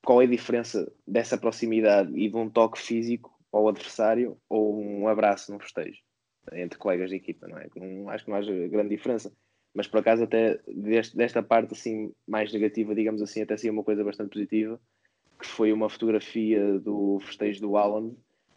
Qual 0.05 0.21
é 0.21 0.25
a 0.25 0.29
diferença 0.29 0.89
dessa 1.05 1.38
proximidade 1.38 2.17
e 2.17 2.29
de 2.29 2.38
um 2.38 2.50
toque 2.50 2.79
físico 2.79 3.38
ao 3.51 3.67
adversário 3.67 4.38
ou 4.50 4.79
um 4.79 5.07
abraço 5.07 5.51
num 5.51 5.59
festejo 5.59 6.00
entre 6.51 6.77
colegas 6.77 7.09
de 7.09 7.15
equipa, 7.15 7.47
não 7.47 7.57
é? 7.57 7.67
Não, 7.75 8.09
acho 8.09 8.25
que 8.25 8.31
não 8.31 8.38
haja 8.38 8.67
grande 8.67 8.89
diferença. 8.89 9.31
Mas 9.73 9.87
por 9.87 9.99
acaso 9.99 10.23
até 10.23 10.59
deste, 10.67 11.17
desta 11.17 11.41
parte 11.41 11.73
assim 11.73 12.11
mais 12.27 12.51
negativa, 12.53 12.93
digamos 12.93 13.21
assim, 13.21 13.41
até 13.41 13.57
sim 13.57 13.69
uma 13.69 13.83
coisa 13.83 14.03
bastante 14.03 14.31
positiva, 14.31 14.79
que 15.39 15.47
foi 15.47 15.73
uma 15.73 15.89
fotografia 15.89 16.79
do 16.79 17.19
festejo 17.21 17.61
do 17.61 17.75
Alan, 17.75 18.11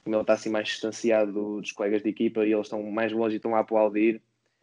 como 0.04 0.14
ele 0.14 0.23
está 0.23 0.35
assim 0.35 0.50
mais 0.50 0.68
distanciado 0.68 1.32
dos 1.32 1.73
colegas 1.73 2.02
de 2.02 2.11
equipa 2.11 2.44
e 2.44 2.52
eles 2.52 2.66
estão 2.66 2.82
mais 2.82 3.12
longe 3.12 3.35
e 3.35 3.38
estão 3.38 3.56
a 3.56 3.61
aplaudir 3.61 4.20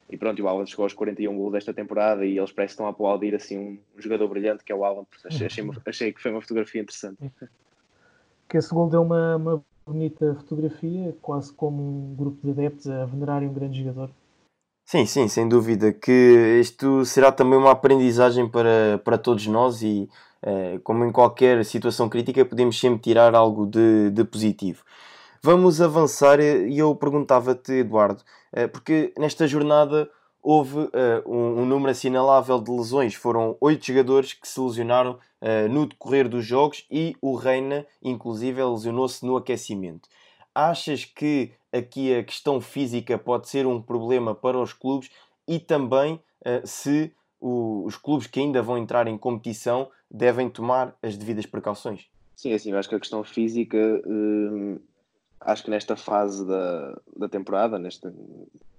e 0.10 0.17
pronto, 0.17 0.41
o 0.43 0.48
Alan 0.48 0.65
chegou 0.65 0.83
aos 0.83 0.93
41 0.93 1.36
gols 1.36 1.53
desta 1.53 1.74
temporada 1.74 2.25
e 2.25 2.38
eles 2.38 2.51
parecem 2.51 2.67
que 2.67 2.74
estão 2.74 2.86
a 2.86 2.89
aplaudir 2.89 3.33
assim 3.36 3.57
um, 3.57 3.79
um 3.98 4.01
jogador 4.01 4.27
brilhante 4.27 4.63
que 4.63 4.72
é 4.72 4.75
o 4.75 4.83
Alan. 4.83 5.05
Achei, 5.25 5.48
achei, 5.48 5.69
achei, 5.86 6.13
que 6.13 6.22
foi 6.22 6.31
uma 6.31 6.41
fotografia 6.41 6.81
interessante. 6.81 7.31
Que 8.48 8.57
esse 8.57 8.74
gol 8.74 8.89
deu 8.89 9.01
uma, 9.01 9.38
uma 9.38 9.65
bonita 9.86 10.36
fotografia, 10.36 11.15
quase 11.22 11.51
como 11.53 11.81
um 11.81 12.15
grupo 12.15 12.39
de 12.43 12.51
adeptos 12.51 12.88
a 12.88 13.05
venerarem 13.05 13.50
um 13.50 13.53
grande 13.53 13.79
jogador. 13.79 14.12
Sim, 14.86 15.06
sim, 15.06 15.28
sem 15.28 15.48
dúvida 15.48 15.92
que 15.94 16.60
isto 16.60 17.06
será 17.06 17.32
também 17.32 17.58
uma 17.58 17.72
aprendizagem 17.72 18.48
para, 18.48 19.00
para 19.04 19.18
todos 19.18 19.48
nós 19.48 19.82
e 19.82 20.10
eh, 20.42 20.80
como 20.84 21.06
em 21.06 21.12
qualquer 21.12 21.63
situação 21.66 22.10
crítica 22.10 22.46
podemos 22.46 22.80
sempre 22.80 23.00
tirar 23.02 23.34
algo 23.34 23.66
de, 23.66 24.12
de 24.12 24.24
positivo. 24.24 24.84
Vamos 25.42 25.82
avançar 25.82 26.40
e 26.40 26.78
eu 26.78 26.96
perguntava-te, 26.96 27.72
Eduardo, 27.74 28.24
eh, 28.52 28.68
porque 28.68 29.13
nesta 29.18 29.48
jornada 29.48 30.10
houve 30.42 30.90
eh, 30.94 31.24
um, 31.25 31.66
número 31.66 31.90
assinalável 31.92 32.60
de 32.60 32.70
lesões. 32.70 33.16
Foram 33.16 33.58
oito 33.62 33.86
jogadores 33.86 34.34
que 34.34 34.48
se 34.48 34.60
lesionaram 34.60 35.18
eh, 35.42 35.68
no 35.70 35.88
decorrer 35.88 36.28
dos 36.28 36.46
jogos 36.46 36.86
e 36.92 37.16
o 37.22 37.36
Reina, 37.36 37.86
inclusive, 38.02 38.62
lesionou-se 38.63 39.25
no 39.25 39.38
aquecimento. 39.38 40.10
Achas 40.53 41.05
que 41.05 41.51
aqui 41.72 42.15
a 42.15 42.24
questão 42.24 42.62
física 42.62 43.17
pode 43.17 43.50
ser 43.50 43.65
um 43.65 43.81
problema 43.81 44.36
para 44.36 44.60
os 44.60 44.74
clubes 44.74 45.10
e 45.48 45.60
também 45.60 46.19
se 46.65 47.12
os 47.41 47.98
clubes 47.98 48.27
que 48.27 48.39
ainda 48.39 48.62
vão 48.62 48.77
entrar 48.77 49.07
em 49.07 49.17
competição 49.17 49.89
devem 50.10 50.50
tomar 50.50 50.95
as 51.01 51.17
devidas 51.17 51.45
precauções? 51.45 52.07
Sim, 52.36 52.53
assim, 52.53 52.72
eu 52.72 52.77
acho 52.77 52.88
que 52.88 52.95
a 52.95 53.00
questão 53.00 53.24
física 53.24 53.77
hum, 54.05 54.79
acho 55.41 55.63
que 55.63 55.69
nesta 55.69 55.95
fase 55.95 56.45
da, 56.48 57.01
da 57.15 57.29
temporada, 57.29 57.77
nesta, 57.77 58.13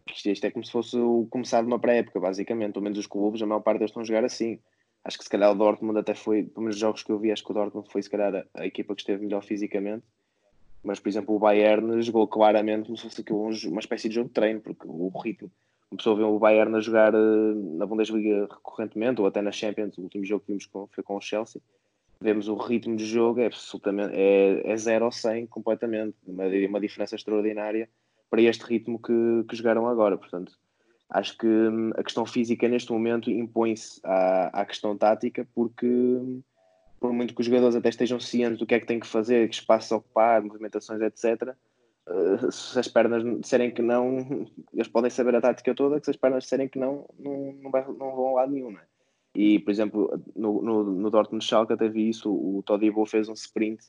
isto 0.07 0.45
é 0.45 0.51
como 0.51 0.65
se 0.65 0.73
fosse 0.73 0.97
o 0.97 1.27
começar 1.31 1.61
de 1.63 1.67
uma 1.67 1.79
pré-época, 1.79 2.21
basicamente. 2.21 2.73
Pelo 2.73 2.85
menos 2.85 2.99
os 2.99 3.07
clubes, 3.07 3.43
a 3.43 3.47
maior 3.47 3.61
parte 3.61 3.79
deles 3.79 3.91
estão 3.91 4.03
a 4.03 4.07
jogar 4.07 4.25
assim. 4.25 4.59
Acho 5.05 5.19
que 5.19 5.25
se 5.25 5.31
calhar 5.31 5.51
o 5.51 5.55
Dortmund 5.55 5.99
até 5.99 6.15
foi, 6.15 6.45
pelo 6.45 6.63
menos 6.63 6.77
os 6.77 6.81
jogos 6.81 7.03
que 7.03 7.13
eu 7.13 7.19
vi, 7.19 7.31
acho 7.31 7.45
que 7.45 7.51
o 7.51 7.55
Dortmund 7.55 7.91
foi 7.91 8.03
se 8.03 8.09
calhar 8.09 8.35
a, 8.35 8.45
a 8.55 8.67
equipa 8.67 8.95
que 8.95 9.03
esteve 9.03 9.25
melhor 9.25 9.43
fisicamente. 9.43 10.05
Mas, 10.85 11.01
por 11.01 11.09
exemplo, 11.09 11.35
o 11.35 11.39
Bayern 11.39 12.03
jogou 12.03 12.29
claramente 12.29 12.87
como 12.87 12.97
se 12.97 13.09
fosse 13.09 13.69
uma 13.69 13.81
espécie 13.81 14.09
de 14.09 14.17
jogo 14.17 14.29
de 14.29 14.35
treino, 14.35 14.61
porque 14.61 14.87
o 14.87 15.09
ritmo. 15.09 15.51
Uma 15.91 15.97
pessoa 15.97 16.17
vê 16.17 16.23
o 16.23 16.39
Bayern 16.39 16.77
a 16.77 16.81
jogar 16.81 17.15
eh, 17.15 17.55
na 17.77 17.87
Bundesliga 17.87 18.49
recorrentemente, 18.51 19.21
ou 19.21 19.27
até 19.27 19.41
na 19.41 19.53
Champions, 19.53 19.97
o 19.97 20.03
último 20.03 20.25
jogo 20.25 20.45
que 20.45 20.53
vimos 20.53 20.67
com, 20.67 20.87
foi 20.89 21.03
com 21.03 21.17
o 21.17 21.21
Chelsea 21.21 21.63
vemos 22.25 22.49
o 22.49 22.55
ritmo 22.55 22.97
de 22.97 23.05
jogo 23.05 23.41
é 23.41 23.47
absolutamente 23.47 24.15
é, 24.15 24.63
é 24.65 24.77
0 24.77 25.05
ou 25.05 25.13
100 25.13 25.47
completamente, 25.47 26.17
uma, 26.27 26.45
uma 26.47 26.81
diferença 26.81 27.15
extraordinária 27.15 27.89
para 28.31 28.41
este 28.41 28.65
ritmo 28.65 28.99
que, 28.99 29.45
que 29.47 29.55
jogaram 29.55 29.87
agora. 29.87 30.17
Portanto, 30.17 30.53
acho 31.11 31.37
que 31.37 31.47
hum, 31.47 31.91
a 31.95 32.03
questão 32.03 32.25
física 32.25 32.67
neste 32.67 32.91
momento 32.91 33.31
impõe-se 33.31 34.01
à, 34.03 34.61
à 34.61 34.65
questão 34.65 34.97
tática, 34.97 35.47
porque 35.55 35.87
hum, 35.87 36.43
por 37.05 37.13
muito 37.13 37.35
que 37.35 37.41
os 37.43 37.47
jogadores 37.47 37.77
até 37.77 37.91
estejam 37.91 38.19
cientes 38.19 38.59
do 38.59 38.65
que 38.65 38.75
é 38.75 38.81
que 38.81 38.87
têm 38.87 38.99
que 38.99 39.07
fazer, 39.07 39.47
que 39.47 39.57
espaço 39.57 39.95
ocupar, 39.95 40.41
movimentações, 40.41 41.03
etc., 41.03 41.55
eh, 42.07 42.51
se 42.51 42.79
as 42.79 42.89
pernas 42.89 43.23
disserem 43.43 43.71
que 43.71 43.83
não, 43.83 44.47
eles 44.73 44.89
podem 44.89 45.11
saber 45.11 45.35
a 45.35 45.41
tática 45.43 45.75
toda, 45.75 46.01
que 46.01 46.07
se 46.07 46.13
as 46.13 46.17
pernas 46.17 46.45
disserem 46.45 46.67
que 46.67 46.79
não, 46.79 47.07
não, 47.19 47.53
não, 47.61 47.71
vai, 47.71 47.85
não 47.87 48.17
vão 48.17 48.29
a 48.29 48.33
lado 48.41 48.53
nenhum. 48.53 48.71
Não 48.71 48.81
é? 48.81 48.85
E, 49.35 49.59
por 49.59 49.71
exemplo, 49.71 50.19
no, 50.35 50.63
no, 50.63 50.83
no 50.83 51.11
Dortmund 51.11 51.45
Schalke 51.45 51.75
até 51.75 51.91
vi 51.91 52.09
isso, 52.09 52.33
o 52.33 52.63
Todibo 52.63 53.05
fez 53.05 53.29
um 53.29 53.35
sprint, 53.35 53.85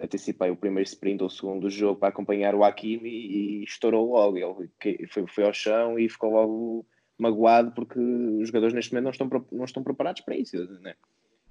antecipei 0.00 0.48
o 0.48 0.56
primeiro 0.56 0.88
sprint 0.88 1.20
ou 1.20 1.26
o 1.26 1.30
segundo 1.30 1.62
do 1.62 1.70
jogo 1.70 1.98
para 1.98 2.10
acompanhar 2.10 2.54
o 2.54 2.62
Hakimi 2.62 3.10
e, 3.10 3.62
e 3.62 3.64
estourou 3.64 4.12
logo. 4.12 4.38
Ele 4.38 5.08
foi, 5.08 5.26
foi 5.26 5.42
ao 5.42 5.52
chão 5.52 5.98
e 5.98 6.08
ficou 6.08 6.30
logo 6.30 6.86
magoado 7.18 7.72
porque 7.72 7.98
os 7.98 8.46
jogadores 8.46 8.72
neste 8.72 8.92
momento 8.92 9.04
não 9.06 9.10
estão, 9.10 9.46
não 9.50 9.64
estão 9.64 9.82
preparados 9.82 10.20
para 10.20 10.36
isso. 10.36 10.56
Né? 10.80 10.94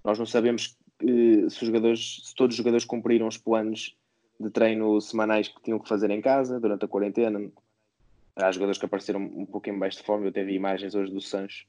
Nós 0.04 0.18
não 0.18 0.26
sabemos 0.26 0.78
se, 1.00 1.46
os 1.46 1.56
jogadores, 1.56 2.22
se 2.24 2.36
todos 2.36 2.54
os 2.54 2.58
jogadores 2.58 2.86
cumpriram 2.86 3.28
os 3.28 3.38
planos 3.38 3.96
de 4.40 4.50
treino 4.50 5.00
semanais 5.02 5.48
que 5.48 5.62
tinham 5.62 5.80
que 5.80 5.90
fazer 5.90 6.10
em 6.12 6.22
casa 6.22 6.60
durante 6.60 6.86
a 6.86 6.88
quarentena. 6.88 7.50
Há 8.36 8.52
jogadores 8.52 8.78
que 8.78 8.86
apareceram 8.86 9.20
um 9.20 9.46
pouco 9.46 9.70
em 9.70 9.78
baixo 9.78 9.98
de 9.98 10.04
forma. 10.04 10.26
Eu 10.26 10.32
teve 10.32 10.54
imagens 10.54 10.94
hoje 10.94 11.12
do 11.12 11.22
Sancho 11.22 11.66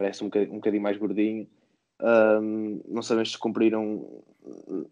parece 0.00 0.24
um 0.24 0.28
bocadinho, 0.28 0.52
um 0.52 0.56
bocadinho 0.56 0.82
mais 0.82 0.96
gordinho. 0.96 1.46
Um, 2.00 2.80
não 2.88 3.02
sabemos 3.02 3.32
se 3.32 3.38
cumpriram 3.38 4.24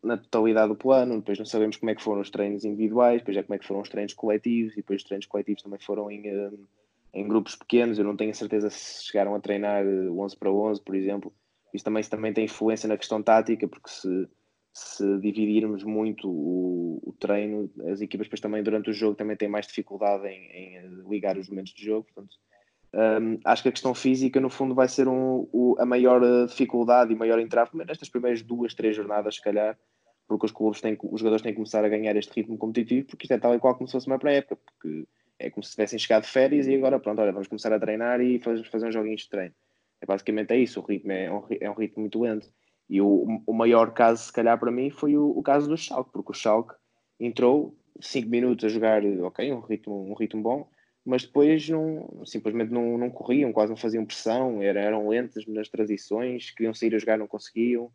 na 0.03 0.19
totalidade 0.19 0.69
do 0.69 0.77
plano, 0.77 1.17
depois 1.17 1.39
não 1.39 1.47
sabemos 1.47 1.79
como 1.79 1.91
é 1.91 1.95
que 1.95 2.03
foram 2.03 2.21
os 2.21 2.29
treinos 2.29 2.67
individuais, 2.67 3.23
depois 3.23 3.39
é 3.39 3.43
como 3.43 3.55
é 3.55 3.59
que 3.59 3.67
foram 3.67 3.81
os 3.81 3.89
treinos 3.89 4.13
coletivos, 4.13 4.75
e 4.75 4.77
depois 4.77 5.01
os 5.01 5.09
treinos 5.09 5.25
coletivos 5.25 5.63
também 5.63 5.79
foram 5.81 6.11
em, 6.11 6.23
em 7.15 7.27
grupos 7.27 7.57
pequenos. 7.57 7.99
Eu 7.99 8.05
não 8.05 8.15
tenho 8.15 8.35
certeza 8.35 8.69
se 8.69 9.07
chegaram 9.07 9.35
a 9.35 9.41
treinar 9.41 9.83
11 9.87 10.37
para 10.37 10.53
11, 10.53 10.83
por 10.83 10.95
exemplo. 10.95 11.33
Isso 11.73 11.85
também, 11.85 12.03
também 12.03 12.33
tem 12.33 12.45
influência 12.45 12.89
na 12.89 12.97
questão 12.97 13.23
tática, 13.23 13.69
porque 13.69 13.91
se, 13.91 14.29
se 14.73 15.19
dividirmos 15.19 15.85
muito 15.85 16.29
o, 16.29 17.01
o, 17.05 17.13
treino, 17.13 17.71
as 17.91 18.01
equipas 18.01 18.27
depois 18.27 18.41
também 18.41 18.63
durante 18.63 18.91
o 18.91 18.93
jogo 18.93 19.15
também 19.15 19.37
têm 19.37 19.49
mais 19.49 19.67
dificuldade 19.67 20.27
em, 20.27 20.51
em 20.53 21.09
ligar 21.09 21.37
os 21.37 21.49
momentos 21.49 21.75
de 21.75 21.85
jogo. 21.85 22.07
Portanto, 22.13 22.37
um, 22.95 23.39
acho 23.45 23.63
que 23.63 23.69
a 23.69 23.73
questão 23.73 23.95
física, 23.95 24.41
no 24.41 24.49
fundo, 24.49 24.75
vai 24.75 24.89
ser 24.89 25.09
um, 25.09 25.47
o, 25.53 25.77
a 25.79 25.85
maior 25.85 26.23
eh, 26.23 26.47
dificuldade 26.47 27.13
e 27.13 27.17
maior 27.17 27.39
entrave 27.39 27.71
nestas 27.75 28.09
primeiras 28.09 28.43
duas, 28.43 28.73
três 28.75 28.97
jornadas, 28.97 29.35
se 29.35 29.43
calhar, 29.43 29.79
porque 30.27 30.47
os 30.47 30.53
clubes 30.53 30.81
têm, 30.81 30.97
os 31.03 31.21
jogadores 31.21 31.43
têm 31.43 31.53
que 31.53 31.57
começar 31.57 31.85
a 31.85 31.89
ganhar 31.89 32.17
este 32.17 32.33
ritmo 32.35 32.57
competitivo, 32.57 33.09
porque 33.09 33.25
isto 33.25 33.33
é 33.33 33.39
tal 33.39 33.55
e 33.55 33.59
qual 33.59 33.75
como 33.75 33.87
se 33.87 33.93
fosse 33.93 34.07
uma 34.07 34.19
pré-época, 34.19 34.57
porque 34.57 35.07
é 35.39 35.51
como 35.51 35.63
se 35.63 35.73
tivessem 35.73 35.99
chegado 35.99 36.23
de 36.23 36.31
férias 36.31 36.67
e 36.67 36.75
agora, 36.75 36.99
pronto, 36.99 37.21
olha, 37.21 37.33
vamos 37.33 37.49
começar 37.49 37.73
a 37.73 37.79
treinar 37.79 38.21
e 38.21 38.39
fazer, 38.39 38.65
fazer 38.65 38.89
uns 38.89 38.95
joguinhos 38.95 39.23
de 39.23 39.29
treino. 39.29 39.55
É 40.01 40.07
basicamente 40.07 40.53
é 40.53 40.59
isso, 40.59 40.81
o 40.81 40.85
ritmo 40.85 41.13
é 41.13 41.33
um, 41.33 41.43
é 41.61 41.71
um 41.71 41.75
ritmo 41.75 42.01
muito 42.01 42.21
lento. 42.21 42.49
E 42.89 43.01
o, 43.01 43.43
o 43.47 43.53
maior 43.53 43.93
caso, 43.93 44.25
se 44.25 44.33
calhar, 44.33 44.59
para 44.59 44.71
mim, 44.71 44.91
foi 44.91 45.17
o, 45.17 45.31
o 45.31 45.43
caso 45.43 45.69
do 45.69 45.77
Schalke, 45.77 46.11
porque 46.13 46.33
o 46.33 46.35
Schalke 46.35 46.75
entrou 47.21 47.77
5 48.01 48.29
minutos 48.29 48.65
a 48.65 48.69
jogar, 48.69 49.03
ok, 49.05 49.53
um 49.53 49.61
ritmo, 49.61 50.11
um 50.11 50.15
ritmo 50.15 50.43
bom, 50.43 50.71
mas 51.05 51.25
depois 51.25 51.69
não, 51.69 52.23
simplesmente 52.25 52.71
não, 52.73 52.97
não 52.97 53.11
corriam, 53.11 53.53
quase 53.53 53.71
não 53.71 53.77
faziam 53.77 54.05
pressão, 54.05 54.63
eram, 54.63 54.81
eram 54.81 55.09
lentos 55.09 55.47
nas 55.47 55.69
transições, 55.69 56.51
queriam 56.51 56.75
sair 56.75 56.95
a 56.95 56.99
jogar, 56.99 57.19
não 57.19 57.27
conseguiam. 57.27 57.91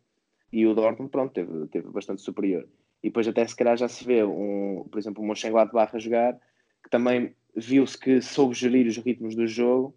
E 0.52 0.66
o 0.66 0.74
Dortmund, 0.74 1.10
pronto, 1.10 1.32
teve, 1.32 1.66
teve 1.68 1.88
bastante 1.90 2.22
superior. 2.22 2.68
E 3.02 3.08
depois 3.08 3.26
até 3.26 3.46
se 3.46 3.56
calhar 3.56 3.76
já 3.76 3.88
se 3.88 4.04
vê, 4.04 4.24
um, 4.24 4.86
por 4.90 4.98
exemplo, 4.98 5.22
o 5.22 5.26
Mönchengladbach 5.26 5.94
a 5.94 5.98
jogar, 5.98 6.38
que 6.82 6.90
também 6.90 7.34
viu-se 7.56 7.98
que 7.98 8.20
soube 8.20 8.54
gerir 8.54 8.86
os 8.86 8.96
ritmos 8.96 9.34
do 9.34 9.46
jogo, 9.46 9.96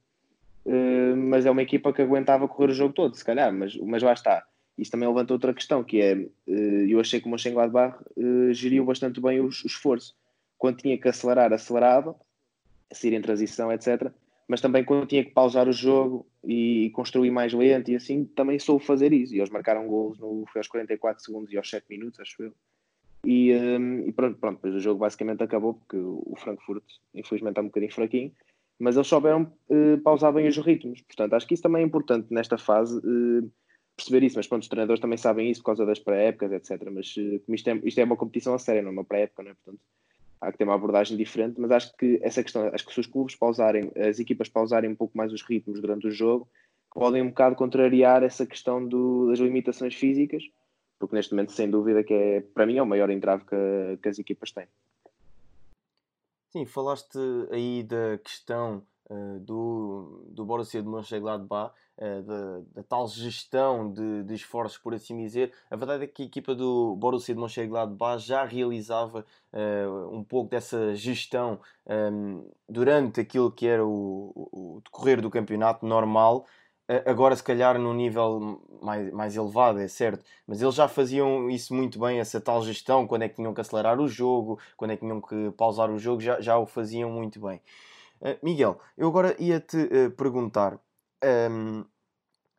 mas 1.15 1.45
é 1.45 1.51
uma 1.51 1.61
equipa 1.61 1.93
que 1.93 2.01
aguentava 2.01 2.47
correr 2.47 2.71
o 2.71 2.75
jogo 2.75 2.93
todo, 2.93 3.15
se 3.15 3.23
calhar, 3.23 3.53
mas, 3.53 3.75
mas 3.77 4.03
lá 4.03 4.13
está. 4.13 4.45
Isso 4.77 4.91
também 4.91 5.07
levanta 5.07 5.33
outra 5.33 5.53
questão, 5.53 5.83
que 5.83 5.99
é, 5.99 6.13
uh, 6.15 6.87
eu 6.87 6.99
achei 6.99 7.19
que 7.19 7.25
o 7.27 7.29
Mönchengladbach 7.29 7.97
uh, 8.15 8.53
geriu 8.53 8.85
bastante 8.85 9.19
bem 9.19 9.39
o, 9.39 9.47
esforço. 9.47 10.15
Quando 10.57 10.77
tinha 10.77 10.97
que 10.97 11.07
acelerar, 11.07 11.51
acelerava, 11.51 12.15
sair 12.91 13.13
em 13.13 13.21
transição, 13.21 13.71
etc. 13.71 14.11
Mas 14.47 14.61
também 14.61 14.83
quando 14.83 15.07
tinha 15.07 15.23
que 15.23 15.31
pausar 15.31 15.67
o 15.67 15.73
jogo 15.73 16.27
e 16.43 16.91
construir 16.91 17.31
mais 17.31 17.53
lento 17.53 17.89
e 17.89 17.95
assim, 17.95 18.23
também 18.23 18.59
soube 18.59 18.85
fazer 18.85 19.11
isso. 19.11 19.33
E 19.33 19.39
eles 19.39 19.49
marcaram 19.49 19.87
gols 19.87 20.19
no, 20.19 20.45
foi 20.51 20.59
aos 20.59 20.67
44 20.67 21.23
segundos 21.23 21.51
e 21.51 21.57
aos 21.57 21.69
7 21.69 21.85
minutos, 21.89 22.19
acho 22.19 22.43
eu. 22.43 22.53
E, 23.25 23.51
e 23.51 24.11
pronto, 24.13 24.37
pronto, 24.39 24.55
depois 24.57 24.75
o 24.75 24.79
jogo 24.79 24.99
basicamente 24.99 25.43
acabou 25.43 25.73
porque 25.73 25.97
o 25.97 26.33
Frankfurt, 26.37 26.83
infelizmente, 27.13 27.53
está 27.53 27.61
um 27.61 27.65
bocadinho 27.65 27.91
fraquinho. 27.91 28.31
Mas 28.79 28.95
eles 28.95 29.07
souberam 29.07 29.51
uh, 29.69 29.97
pausar 30.03 30.31
bem 30.33 30.47
os 30.47 30.57
ritmos. 30.57 31.01
Portanto, 31.01 31.33
acho 31.33 31.47
que 31.47 31.53
isso 31.53 31.63
também 31.63 31.81
é 31.81 31.85
importante 31.85 32.27
nesta 32.31 32.57
fase. 32.57 32.97
Uh, 32.99 33.51
perceber 33.95 34.23
isso, 34.23 34.37
mas 34.37 34.45
pronto, 34.47 34.61
os 34.61 34.69
treinadores 34.69 35.01
também 35.01 35.17
sabem 35.17 35.49
isso 35.49 35.61
por 35.61 35.67
causa 35.67 35.85
das 35.85 35.97
pré-épocas, 35.97 36.51
etc. 36.51 36.89
Mas 36.91 37.15
uh, 37.17 37.41
isto, 37.53 37.69
é, 37.69 37.81
isto 37.83 37.99
é 37.99 38.03
uma 38.03 38.15
competição 38.15 38.53
a 38.53 38.59
sério, 38.59 38.83
não 38.83 38.89
é 38.89 38.93
uma 38.93 39.03
pré-época, 39.03 39.43
não 39.43 39.51
é? 39.51 39.53
Portanto, 39.55 39.81
há 40.39 40.51
que 40.51 40.57
ter 40.57 40.63
uma 40.63 40.75
abordagem 40.75 41.17
diferente, 41.17 41.59
mas 41.59 41.71
acho 41.71 41.97
que 41.97 42.19
essa 42.21 42.43
questão, 42.43 42.69
acho 42.73 42.85
que 42.85 42.93
se 42.93 42.99
os 42.99 43.07
clubes 43.07 43.35
pausarem, 43.35 43.91
as 43.95 44.19
equipas 44.19 44.47
pausarem 44.47 44.89
um 44.89 44.95
pouco 44.95 45.17
mais 45.17 45.33
os 45.33 45.41
ritmos 45.41 45.81
durante 45.81 46.07
o 46.07 46.11
jogo, 46.11 46.47
podem 46.93 47.21
um 47.21 47.29
bocado 47.29 47.55
contrariar 47.55 48.23
essa 48.23 48.45
questão 48.45 48.85
do, 48.85 49.29
das 49.29 49.39
limitações 49.39 49.95
físicas, 49.95 50.43
porque 50.99 51.15
neste 51.15 51.33
momento, 51.33 51.51
sem 51.51 51.69
dúvida, 51.69 52.03
que 52.03 52.13
é, 52.13 52.41
para 52.41 52.65
mim 52.65 52.77
é 52.77 52.81
o 52.81 52.87
maior 52.87 53.09
entrave 53.09 53.43
que, 53.45 53.99
que 54.01 54.09
as 54.09 54.19
equipas 54.19 54.51
têm. 54.51 54.67
Sim, 56.49 56.65
falaste 56.65 57.19
aí 57.51 57.83
da 57.83 58.17
questão 58.19 58.81
uh, 59.09 59.39
do, 59.41 60.25
do 60.29 60.45
Borussia 60.45 60.81
de 60.81 60.87
Mönchengladbach, 60.87 61.73
uh, 61.97 62.23
da, 62.23 62.59
da 62.73 62.83
tal 62.83 63.05
gestão 63.09 63.91
de, 63.91 64.23
de, 64.23 64.33
esforços, 64.33 64.77
por 64.77 64.93
assim 64.93 65.17
dizer. 65.17 65.53
A 65.69 65.75
verdade 65.75 66.05
é 66.05 66.07
que 66.07 66.23
a 66.23 66.25
equipa 66.25 66.55
do 66.55 66.95
Borussia 66.95 67.35
de 67.35 67.41
Mönchengladbach 67.41 68.25
já 68.25 68.45
realizava 68.45 69.25
uh, 69.51 70.15
um 70.15 70.23
pouco 70.23 70.49
dessa 70.49 70.95
gestão 70.95 71.59
um, 71.85 71.91
ehm, 71.91 72.45
durante 72.69 73.19
aquilo 73.19 73.51
que 73.51 73.67
era 73.67 73.85
o, 73.85 74.31
o 74.33 74.81
decorrer 74.85 75.21
do 75.21 75.29
campeonato 75.29 75.85
normal, 75.85 76.45
agora 77.05 77.35
se 77.35 77.43
calhar 77.43 77.77
num 77.77 77.93
nível 77.93 78.61
mais, 78.81 79.11
mais 79.11 79.35
elevado, 79.35 79.79
é 79.79 79.87
certo, 79.87 80.23
mas 80.45 80.61
eles 80.61 80.75
já 80.75 80.87
faziam 80.87 81.49
isso 81.49 81.73
muito 81.73 81.99
bem, 81.99 82.19
essa 82.19 82.39
tal 82.39 82.63
gestão, 82.63 83.05
quando 83.05 83.23
é 83.23 83.29
que 83.29 83.35
tinham 83.35 83.53
que 83.53 83.61
acelerar 83.61 83.99
o 83.99 84.07
jogo, 84.07 84.59
quando 84.77 84.91
é 84.91 84.95
que 84.95 85.01
tinham 85.01 85.21
que 85.21 85.51
pausar 85.51 85.91
o 85.91 85.99
jogo, 85.99 86.21
já, 86.21 86.39
já 86.39 86.57
o 86.57 86.65
faziam 86.65 87.09
muito 87.09 87.39
bem. 87.39 87.61
Uh, 88.21 88.37
Miguel, 88.41 88.79
eu 88.97 89.07
agora 89.07 89.35
ia-te 89.39 89.77
uh, 89.77 90.11
perguntar 90.11 90.73
um, 90.73 90.79
ehm, 91.21 91.85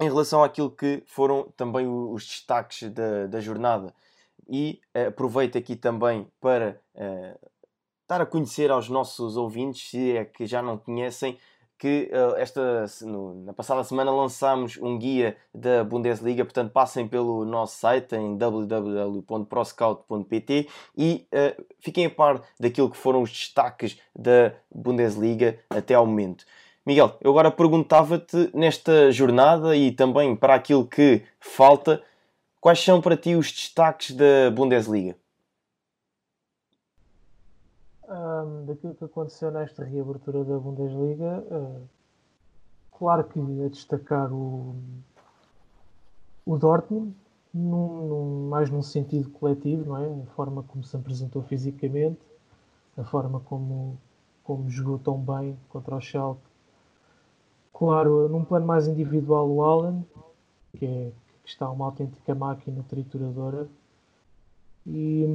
em 0.01 0.05
relação 0.05 0.45
àquilo 0.45 0.71
que 0.71 1.03
foram 1.07 1.51
também 1.57 1.87
os 1.89 2.25
destaques 2.25 2.89
da, 2.93 3.27
da 3.27 3.41
jornada 3.41 3.93
e 4.49 4.81
uh, 4.95 5.09
aproveito 5.09 5.59
aqui 5.59 5.75
também 5.75 6.31
para 6.41 6.81
dar 8.09 8.23
a 8.23 8.27
conhecer 8.27 8.71
aos 8.71 8.89
nossos 8.89 9.37
ouvintes, 9.37 9.91
se 9.91 10.17
é 10.17 10.25
que 10.25 10.47
já 10.47 10.63
não 10.63 10.79
conhecem, 10.79 11.39
que 11.79 12.11
uh, 12.13 12.35
esta, 12.37 12.87
na 13.45 13.53
passada 13.53 13.85
semana 13.85 14.11
lançámos 14.11 14.77
um 14.79 14.99
guia 14.99 15.37
da 15.55 15.85
Bundesliga, 15.85 16.45
portanto 16.45 16.73
passem 16.73 17.07
pelo 17.07 17.45
nosso 17.45 17.79
site 17.79 18.17
em 18.17 18.37
www.proscout.pt 18.37 20.69
e 20.97 21.25
uh, 21.33 21.65
fiquem 21.79 22.07
a 22.07 22.11
par 22.11 22.43
daquilo 22.59 22.91
que 22.91 22.97
foram 22.97 23.23
os 23.23 23.31
destaques 23.31 24.01
da 24.19 24.53
Bundesliga 24.75 25.61
até 25.71 25.95
ao 25.95 26.05
momento. 26.05 26.45
Miguel, 26.85 27.17
eu 27.21 27.31
agora 27.31 27.51
perguntava-te 27.51 28.51
nesta 28.53 29.13
jornada 29.13 29.77
e 29.77 29.93
também 29.93 30.35
para 30.35 30.55
aquilo 30.55 30.87
que 30.87 31.23
falta, 31.39 32.03
quais 32.61 32.83
são 32.83 33.01
para 33.01 33.17
ti 33.17 33.37
os 33.37 33.53
destaques 33.53 34.11
da 34.13 34.51
Bundesliga? 34.51 35.15
Um, 38.09 38.65
daquilo 38.65 38.95
que 38.95 39.05
aconteceu 39.05 39.51
nesta 39.51 39.85
reabertura 39.85 40.45
da 40.45 40.59
Bundesliga, 40.59 41.45
uh, 41.51 41.89
claro 42.97 43.25
que 43.25 43.39
a 43.39 43.69
destacar 43.69 44.33
o, 44.33 44.75
o 46.47 46.57
Dortmund, 46.57 47.15
num, 47.53 48.07
num, 48.07 48.49
mais 48.49 48.71
num 48.71 48.83
sentido 48.83 49.31
coletivo, 49.31 49.85
não 49.85 49.97
é? 49.97 50.23
A 50.23 50.27
forma 50.35 50.63
como 50.63 50.85
se 50.85 50.97
apresentou 50.97 51.43
fisicamente, 51.43 52.21
a 52.97 53.05
forma 53.05 53.41
como, 53.41 53.99
como 54.43 54.69
jogou 54.69 54.99
tão 54.99 55.19
bem 55.19 55.59
contra 55.69 55.97
o 55.97 56.01
Schalke. 56.01 56.41
Claro, 57.73 58.29
num 58.29 58.45
plano 58.45 58.67
mais 58.67 58.89
individual, 58.89 59.49
o 59.49 59.63
Alan, 59.63 60.05
que, 60.77 60.85
é, 60.85 61.13
que 61.43 61.49
está 61.49 61.71
uma 61.71 61.87
autêntica 61.87 62.35
máquina 62.35 62.85
trituradora, 62.89 63.69
e, 64.87 65.27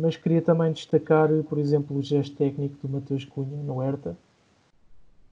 mas 0.00 0.16
queria 0.16 0.42
também 0.42 0.72
destacar, 0.72 1.28
por 1.44 1.58
exemplo, 1.58 1.96
o 1.96 2.02
gesto 2.02 2.36
técnico 2.36 2.76
do 2.86 2.88
Mateus 2.88 3.24
Cunha 3.24 3.62
no 3.62 3.82
Herta, 3.82 4.16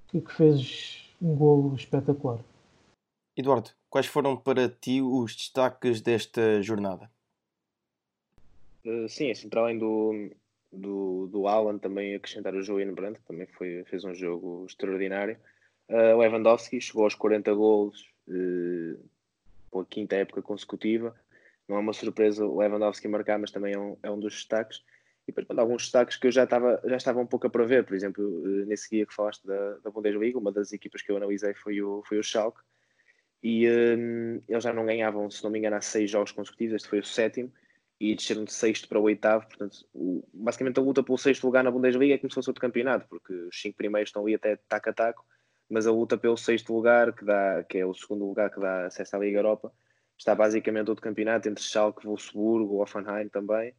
que, 0.08 0.20
que 0.20 0.32
fez 0.32 1.12
um 1.20 1.34
golo 1.34 1.74
espetacular. 1.74 2.38
Eduardo, 3.36 3.70
quais 3.90 4.06
foram 4.06 4.36
para 4.36 4.68
ti 4.68 5.02
os 5.02 5.34
destaques 5.34 6.00
desta 6.00 6.62
jornada? 6.62 7.10
Uh, 8.84 9.08
sim, 9.08 9.30
assim, 9.30 9.48
para 9.48 9.62
além 9.62 9.78
do, 9.78 10.30
do, 10.70 11.26
do 11.26 11.48
Alan, 11.48 11.78
também 11.78 12.14
acrescentar 12.14 12.54
o 12.54 12.62
Julian 12.62 12.92
Brandt, 12.92 13.18
que 13.18 13.26
também 13.26 13.46
foi, 13.46 13.82
fez 13.84 14.04
um 14.04 14.14
jogo 14.14 14.66
extraordinário. 14.68 15.36
Uh, 15.88 16.14
o 16.14 16.18
Lewandowski 16.18 16.80
chegou 16.80 17.04
aos 17.04 17.14
40 17.14 17.52
golos 17.54 18.08
uh, 18.28 18.98
pela 19.70 19.84
quinta 19.84 20.16
época 20.16 20.40
consecutiva 20.42 21.14
não 21.68 21.76
é 21.76 21.80
uma 21.80 21.92
surpresa 21.92 22.44
o 22.44 22.58
Lewandowski 22.58 23.08
marcar, 23.08 23.38
mas 23.38 23.50
também 23.50 23.74
é 23.74 23.78
um, 23.78 23.96
é 24.02 24.10
um 24.10 24.18
dos 24.18 24.34
destaques. 24.34 24.82
E 25.26 25.32
depois, 25.32 25.58
alguns 25.58 25.82
destaques 25.84 26.16
que 26.16 26.26
eu 26.26 26.30
já 26.30 26.44
estava, 26.44 26.80
já 26.84 26.96
estava 26.96 27.20
um 27.20 27.26
pouco 27.26 27.46
a 27.46 27.50
prever, 27.50 27.84
por 27.84 27.94
exemplo, 27.94 28.22
eh, 28.44 28.66
nesse 28.66 28.90
dia 28.90 29.06
que 29.06 29.14
falaste 29.14 29.46
da, 29.46 29.78
da 29.78 29.90
Bundesliga, 29.90 30.38
uma 30.38 30.52
das 30.52 30.72
equipas 30.72 31.00
que 31.00 31.10
eu 31.10 31.16
analisei 31.16 31.54
foi 31.54 31.80
o, 31.80 32.02
foi 32.06 32.18
o 32.18 32.22
Schalke, 32.22 32.60
e 33.42 33.68
um, 33.68 34.42
eles 34.48 34.64
já 34.64 34.72
não 34.72 34.86
ganhavam, 34.86 35.30
se 35.30 35.42
não 35.42 35.50
me 35.50 35.58
engano, 35.58 35.76
há 35.76 35.80
seis 35.80 36.10
jogos 36.10 36.32
consecutivos, 36.32 36.74
este 36.74 36.88
foi 36.88 36.98
o 36.98 37.04
sétimo, 37.04 37.50
e 37.98 38.14
desceram 38.14 38.44
de 38.44 38.52
sexto 38.52 38.88
para 38.88 38.98
o 38.98 39.02
oitavo, 39.02 39.46
portanto, 39.46 39.86
o, 39.94 40.22
basicamente 40.32 40.78
a 40.78 40.82
luta 40.82 41.02
pelo 41.02 41.16
sexto 41.16 41.44
lugar 41.44 41.64
na 41.64 41.70
Bundesliga 41.70 42.14
é 42.14 42.18
como 42.18 42.30
se 42.30 42.34
fosse 42.34 42.50
outro 42.50 42.60
campeonato, 42.60 43.06
porque 43.08 43.32
os 43.32 43.60
cinco 43.60 43.76
primeiros 43.76 44.08
estão 44.08 44.22
ali 44.22 44.34
até 44.34 44.56
taco 44.68 44.90
a 44.90 44.92
taco, 44.92 45.24
mas 45.70 45.86
a 45.86 45.92
luta 45.92 46.18
pelo 46.18 46.36
sexto 46.36 46.74
lugar, 46.74 47.14
que, 47.14 47.24
dá, 47.24 47.64
que 47.64 47.78
é 47.78 47.86
o 47.86 47.94
segundo 47.94 48.26
lugar 48.26 48.50
que 48.50 48.60
dá 48.60 48.86
acesso 48.86 49.16
à 49.16 49.18
Liga 49.18 49.38
Europa, 49.38 49.72
está 50.18 50.34
basicamente 50.34 50.88
outro 50.88 51.02
campeonato 51.02 51.48
entre 51.48 51.62
Schalke, 51.62 52.06
Wolfsburgo, 52.06 52.82
Offenheim 52.82 53.28
também. 53.28 53.74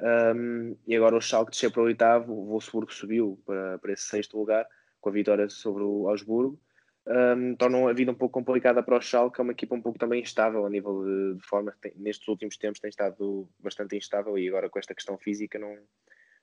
Um, 0.00 0.76
e 0.86 0.96
agora 0.96 1.16
o 1.16 1.20
Schalke 1.20 1.50
desceu 1.50 1.70
para 1.70 1.82
o 1.82 1.84
oitavo, 1.84 2.32
o 2.32 2.46
Wolfsburgo 2.46 2.92
subiu 2.92 3.38
para, 3.44 3.78
para 3.78 3.92
esse 3.92 4.04
sexto 4.04 4.38
lugar 4.38 4.66
com 5.00 5.10
a 5.10 5.12
vitória 5.12 5.48
sobre 5.48 5.82
o 5.82 6.08
Augsburgo. 6.08 6.58
Um, 7.06 7.56
tornam 7.56 7.88
a 7.88 7.92
vida 7.92 8.12
um 8.12 8.14
pouco 8.14 8.38
complicada 8.38 8.82
para 8.82 8.96
o 8.96 9.00
Schalke, 9.00 9.40
é 9.40 9.42
uma 9.42 9.52
equipa 9.52 9.74
um 9.74 9.82
pouco 9.82 9.98
também 9.98 10.22
instável 10.22 10.64
a 10.64 10.70
nível 10.70 11.04
de, 11.04 11.34
de 11.38 11.46
forma, 11.46 11.74
tem, 11.80 11.92
nestes 11.96 12.28
últimos 12.28 12.56
tempos 12.56 12.78
tem 12.78 12.90
estado 12.90 13.48
bastante 13.58 13.96
instável 13.96 14.38
e 14.38 14.48
agora 14.48 14.70
com 14.70 14.78
esta 14.78 14.94
questão 14.94 15.18
física 15.18 15.58
não, 15.58 15.76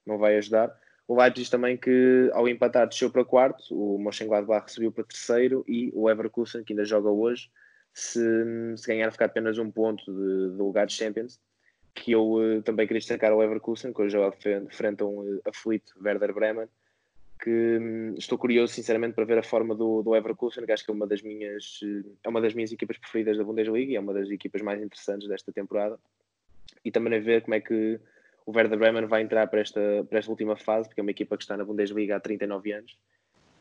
não 0.05 0.17
vai 0.17 0.35
ajudar. 0.37 0.75
O 1.07 1.15
Leipzig 1.15 1.49
também 1.49 1.77
que 1.77 2.29
ao 2.33 2.49
empatar 2.49 2.87
desceu 2.87 3.09
para 3.09 3.23
quarto, 3.23 3.63
o 3.71 3.97
Mönchengladbach 3.97 4.69
subiu 4.69 4.91
para 4.91 5.05
terceiro 5.05 5.63
e 5.67 5.89
o 5.93 6.09
Everkusen 6.09 6.63
que 6.63 6.73
ainda 6.73 6.83
joga 6.83 7.09
hoje 7.09 7.49
se, 7.97 8.77
se 8.77 8.87
ganhar 8.87 9.11
ficar 9.11 9.25
apenas 9.25 9.57
um 9.57 9.71
ponto 9.71 10.05
de, 10.05 10.51
de 10.51 10.57
lugar 10.57 10.85
de 10.85 10.93
Champions, 10.93 11.39
que 11.95 12.11
eu 12.11 12.33
uh, 12.33 12.61
também 12.61 12.85
queria 12.85 12.99
destacar 12.99 13.33
o 13.33 13.39
Leverkusen, 13.39 13.91
que 13.91 14.01
hoje 14.03 14.15
frente 14.69 15.01
a 15.01 15.05
um 15.07 15.21
uh, 15.21 15.41
aflito 15.45 15.93
Werder 15.99 16.31
Bremen, 16.31 16.67
que 17.41 17.49
um, 17.49 18.13
estou 18.15 18.37
curioso 18.37 18.71
sinceramente 18.71 19.15
para 19.15 19.25
ver 19.25 19.39
a 19.39 19.43
forma 19.43 19.73
do, 19.73 20.03
do 20.03 20.11
Leverkusen, 20.11 20.63
que 20.63 20.71
acho 20.71 20.85
que 20.85 20.91
é 20.91 20.93
uma 20.93 21.07
das 21.07 21.23
minhas 21.23 21.81
uh, 21.81 22.17
é 22.23 22.29
uma 22.29 22.39
das 22.39 22.53
minhas 22.53 22.71
equipas 22.71 22.99
preferidas 22.99 23.35
da 23.35 23.43
Bundesliga 23.43 23.91
e 23.91 23.95
é 23.95 23.99
uma 23.99 24.13
das 24.13 24.29
equipas 24.29 24.61
mais 24.61 24.79
interessantes 24.79 25.27
desta 25.27 25.51
temporada. 25.51 25.97
E 26.85 26.91
também 26.91 27.17
a 27.17 27.19
ver 27.19 27.41
como 27.41 27.55
é 27.55 27.61
que 27.61 27.99
o 28.45 28.55
Werder 28.55 28.77
Bremen 28.77 29.07
vai 29.07 29.23
entrar 29.23 29.47
para 29.47 29.59
esta, 29.59 30.05
para 30.07 30.19
esta 30.19 30.29
última 30.29 30.55
fase, 30.55 30.87
porque 30.87 31.01
é 31.01 31.03
uma 31.03 31.11
equipa 31.11 31.35
que 31.35 31.43
está 31.43 31.57
na 31.57 31.65
Bundesliga 31.65 32.15
há 32.15 32.19
39 32.19 32.73
anos. 32.73 32.95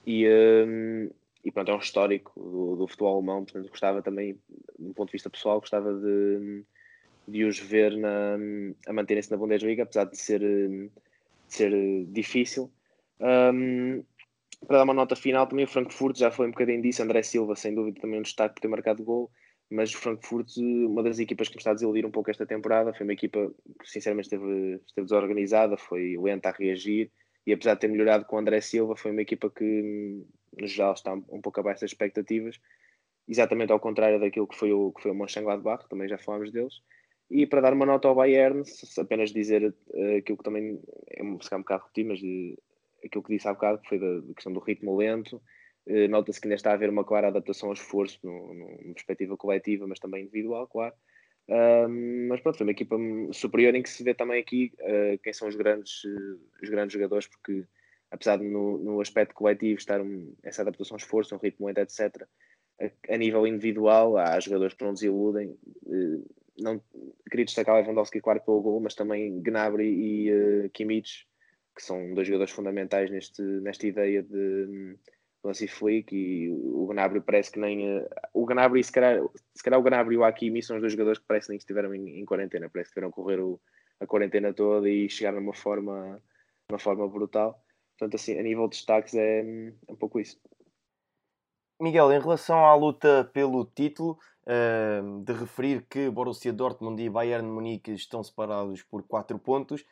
E, 0.07 0.29
um, 0.29 1.09
e 1.47 1.53
pronto, 1.53 1.71
é 1.71 1.75
um 1.77 1.79
histórico 1.79 2.33
do, 2.35 2.75
do 2.75 2.89
futebol 2.89 3.15
alemão, 3.15 3.45
portanto 3.45 3.71
gostava 3.71 4.03
também, 4.03 4.37
do 4.77 4.93
ponto 4.93 5.11
de 5.11 5.13
vista 5.13 5.31
pessoal, 5.31 5.61
gostava 5.61 5.95
de, 5.95 6.65
de 7.29 7.45
os 7.45 7.57
ver 7.61 7.97
na, 7.97 8.37
a 8.85 8.93
manterem-se 8.93 9.31
na 9.31 9.37
Bundesliga, 9.37 9.85
apesar 9.85 10.07
de 10.07 10.19
ser, 10.19 10.41
de 10.41 10.91
ser 11.47 12.05
difícil. 12.09 12.69
Um, 13.21 14.03
para 14.67 14.79
dar 14.79 14.83
uma 14.83 14.93
nota 14.93 15.15
final, 15.15 15.47
também 15.47 15.67
o 15.67 15.69
Frankfurt 15.69 16.19
já 16.19 16.33
foi 16.33 16.49
um 16.49 16.51
bocadinho 16.51 16.83
disso, 16.83 17.01
André 17.01 17.23
Silva, 17.23 17.55
sem 17.55 17.73
dúvida, 17.73 18.01
também 18.01 18.19
um 18.19 18.25
destaque 18.25 18.57
por 18.57 18.63
ter 18.63 18.69
marcado 18.69 19.05
gol, 19.05 19.31
mas 19.71 19.95
o 19.95 19.99
Frankfurt, 19.99 20.57
uma 20.57 21.05
das 21.05 21.21
equipas 21.21 21.47
que 21.49 21.55
me 21.55 21.61
está 21.61 21.71
a 21.71 21.75
desiludir 21.75 22.05
um 22.05 22.11
pouco 22.11 22.29
esta 22.29 22.45
temporada, 22.45 22.93
foi 22.93 23.07
uma 23.07 23.13
equipa 23.13 23.55
que 23.81 23.89
sinceramente 23.89 24.27
esteve, 24.27 24.81
esteve 24.85 25.05
desorganizada, 25.05 25.77
foi 25.77 26.19
lenta 26.19 26.49
a 26.49 26.53
reagir, 26.53 27.09
e 27.47 27.53
apesar 27.53 27.75
de 27.75 27.81
ter 27.83 27.89
melhorado 27.89 28.25
com 28.25 28.35
o 28.35 28.39
André 28.41 28.61
Silva, 28.61 28.97
foi 28.97 29.13
uma 29.13 29.23
equipa 29.23 29.49
que 29.49 30.25
no 30.57 30.66
geral 30.66 30.95
está 30.95 31.12
um 31.12 31.40
pouco 31.40 31.61
abaixo 31.61 31.83
das 31.83 31.90
expectativas, 31.90 32.59
exatamente 33.29 33.73
ao 33.73 33.81
contrário 33.81 34.21
daquilo 34.21 34.47
que 34.47 34.57
foi 34.57 34.73
o, 34.73 34.92
que 34.92 35.03
foi 35.03 35.11
o 35.11 35.14
Mönchengladbach, 35.14 35.88
também 35.88 36.09
já 36.09 36.19
falámos 36.19 36.51
deles. 36.53 36.75
E 37.31 37.45
para 37.47 37.61
dar 37.61 37.73
uma 37.73 37.87
nota 37.87 38.07
ao 38.07 38.14
Bayern, 38.14 38.62
apenas 38.99 39.33
dizer 39.33 39.64
uh, 39.64 40.16
aquilo 40.19 40.38
que 40.38 40.45
também 40.45 40.81
é 41.11 41.23
um, 41.23 41.33
um 41.35 41.59
bocado 41.59 41.83
repetir, 41.83 42.05
mas 42.05 42.21
uh, 42.21 42.62
aquilo 43.05 43.25
que 43.25 43.35
disse 43.35 43.49
há 43.49 43.53
bocado, 43.53 43.81
que 43.81 43.88
foi 43.88 43.99
da, 43.99 44.21
da 44.21 44.35
questão 44.35 44.53
do 44.53 44.61
ritmo 44.61 44.97
lento. 44.97 45.42
Uh, 45.88 46.09
Nota-se 46.09 46.40
que 46.40 46.47
ainda 46.47 46.55
está 46.55 46.71
a 46.71 46.75
haver 46.75 46.88
uma 46.88 47.05
clara 47.05 47.29
adaptação 47.29 47.69
ao 47.69 47.73
esforço, 47.73 48.21
numa 48.23 48.95
perspectiva 48.95 49.37
coletiva, 49.37 49.87
mas 49.88 49.99
também 49.99 50.23
individual, 50.23 50.69
claro. 50.69 50.95
Uh, 51.49 51.88
mas 52.29 52.40
pronto, 52.40 52.59
foi 52.59 52.66
uma 52.66 52.73
equipa 52.73 52.97
superior 53.33 53.75
em 53.75 53.83
que 53.83 53.90
se 53.90 54.05
vê 54.05 54.14
também 54.14 54.40
aqui 54.40 54.73
uh, 54.81 55.19
quem 55.23 55.33
são 55.33 55.49
os 55.49 55.57
grandes, 55.57 56.05
os 56.62 56.69
grandes 56.69 56.92
jogadores, 56.92 57.27
porque 57.27 57.64
apesar 58.11 58.38
de 58.38 58.45
no, 58.45 58.79
no 58.79 59.01
aspecto 59.01 59.35
coletivo 59.35 59.79
estar 59.79 60.01
um, 60.01 60.35
essa 60.42 60.62
adaptação 60.62 60.97
esforço, 60.97 61.35
um 61.35 61.38
ritmo 61.38 61.66
lento, 61.66 61.79
etc., 61.79 62.27
a, 62.81 63.14
a, 63.14 63.16
nível 63.16 63.47
individual 63.47 64.19
há 64.19 64.38
jogadores 64.38 64.75
que 64.75 64.85
não 64.85 64.92
desiludem. 64.92 65.57
Uh, 65.85 66.25
não, 66.59 66.81
queria 67.31 67.45
destacar 67.45 67.77
Lewandowski, 67.77 68.21
claro, 68.21 68.40
pelo 68.40 68.61
gol, 68.61 68.81
mas 68.81 68.95
também 68.95 69.40
Gnabry 69.40 69.88
e 69.88 70.33
uh, 70.33 70.71
Kimmich 70.71 71.27
que 71.77 71.83
são 71.83 72.14
dois 72.14 72.27
jogadores 72.27 72.53
fundamentais 72.53 73.11
neste, 73.11 73.42
nesta 73.42 73.87
ideia 73.87 74.23
de 74.23 74.97
Lance 75.45 75.69
Flick 75.69 76.16
e 76.16 76.51
o 76.51 76.87
Gnabry 76.87 77.21
parece 77.21 77.53
que 77.53 77.61
nem 77.61 78.03
o 78.33 78.47
Gnabry 78.47 78.83
se 78.83 78.90
calhar, 78.90 79.21
se 79.55 79.62
calhar 79.62 79.79
o 79.79 79.83
Gnabry 79.83 80.14
e 80.14 80.19
o 80.19 80.25
Hakimi 80.25 80.62
são 80.62 80.77
os 80.77 80.81
dois 80.81 80.92
jogadores 80.92 81.19
que 81.19 81.27
parecem 81.27 81.57
que 81.59 81.62
estiveram 81.62 81.95
em, 81.95 82.19
em 82.19 82.25
quarentena, 82.25 82.71
parece 82.71 82.90
que 82.90 82.95
tiveram 82.95 83.12
correr 83.12 83.38
o, 83.40 83.61
a 84.01 84.07
quarentena 84.07 84.55
toda 84.55 84.88
e 84.88 85.09
chegaram 85.11 85.38
numa 85.38 85.53
forma, 85.53 86.21
uma 86.71 86.79
forma 86.79 87.07
brutal. 87.07 87.62
Portanto, 87.99 88.15
assim, 88.15 88.39
a 88.39 88.43
nível 88.43 88.69
de 88.69 88.77
destaques 88.77 89.15
é, 89.15 89.41
é 89.41 89.93
um 89.93 89.97
pouco 89.97 90.21
isso. 90.21 90.39
Miguel, 91.81 92.13
em 92.13 92.21
relação 92.21 92.65
à 92.65 92.75
luta 92.75 93.29
pelo 93.33 93.65
título, 93.65 94.19
uh, 94.47 95.23
de 95.23 95.33
referir 95.33 95.87
que 95.89 96.09
Borussia 96.09 96.53
Dortmund 96.53 97.03
e 97.03 97.11
Bayern 97.11 97.47
Munique 97.47 97.93
estão 97.93 98.23
separados 98.23 98.83
por 98.83 99.03
4 99.03 99.39
pontos, 99.39 99.85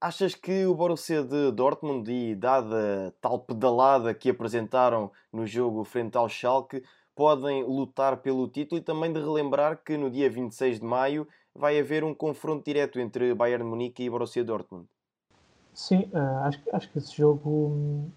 achas 0.00 0.34
que 0.34 0.66
o 0.66 0.74
Borussia 0.74 1.22
de 1.22 1.52
Dortmund, 1.52 2.10
e 2.10 2.34
dada 2.34 3.14
tal 3.20 3.38
pedalada 3.38 4.12
que 4.12 4.30
apresentaram 4.30 5.10
no 5.32 5.46
jogo 5.46 5.84
frente 5.84 6.16
ao 6.16 6.28
Schalke, 6.28 6.82
podem 7.14 7.62
lutar 7.64 8.18
pelo 8.18 8.48
título 8.48 8.80
e 8.80 8.84
também 8.84 9.12
de 9.12 9.20
relembrar 9.20 9.82
que 9.82 9.96
no 9.96 10.10
dia 10.10 10.28
26 10.28 10.80
de 10.80 10.84
maio 10.84 11.28
vai 11.54 11.78
haver 11.78 12.02
um 12.02 12.14
confronto 12.14 12.64
direto 12.64 12.98
entre 12.98 13.34
Bayern 13.34 13.64
Munique 13.64 14.02
e 14.02 14.10
Borussia 14.10 14.42
Dortmund. 14.42 14.88
Sim, 15.74 16.08
uh, 16.12 16.44
acho, 16.44 16.60
acho 16.72 16.90
que 16.90 16.98
esse 16.98 17.16
jogo 17.16 18.10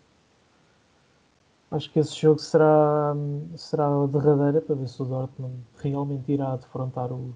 acho 1.72 1.91
que 1.91 2.00
esse 2.00 2.15
jogo 2.15 2.39
será, 2.39 3.13
será 3.56 3.88
a 3.88 4.08
derradeira 4.08 4.62
para 4.62 4.76
ver 4.76 4.88
se 4.88 5.02
o 5.02 5.06
Dortmund 5.06 5.56
realmente 5.78 6.32
irá 6.32 6.56
defrontar 6.56 7.12
o 7.12 7.34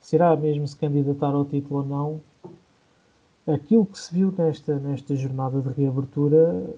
se 0.00 0.16
irá 0.16 0.36
mesmo 0.36 0.66
se 0.68 0.76
candidatar 0.76 1.34
ao 1.34 1.44
título 1.44 1.80
ou 1.80 1.86
não. 1.86 2.22
Aquilo 3.46 3.86
que 3.86 3.98
se 3.98 4.12
viu 4.12 4.30
nesta, 4.36 4.78
nesta 4.78 5.14
jornada 5.16 5.60
de 5.62 5.68
reabertura, 5.70 6.68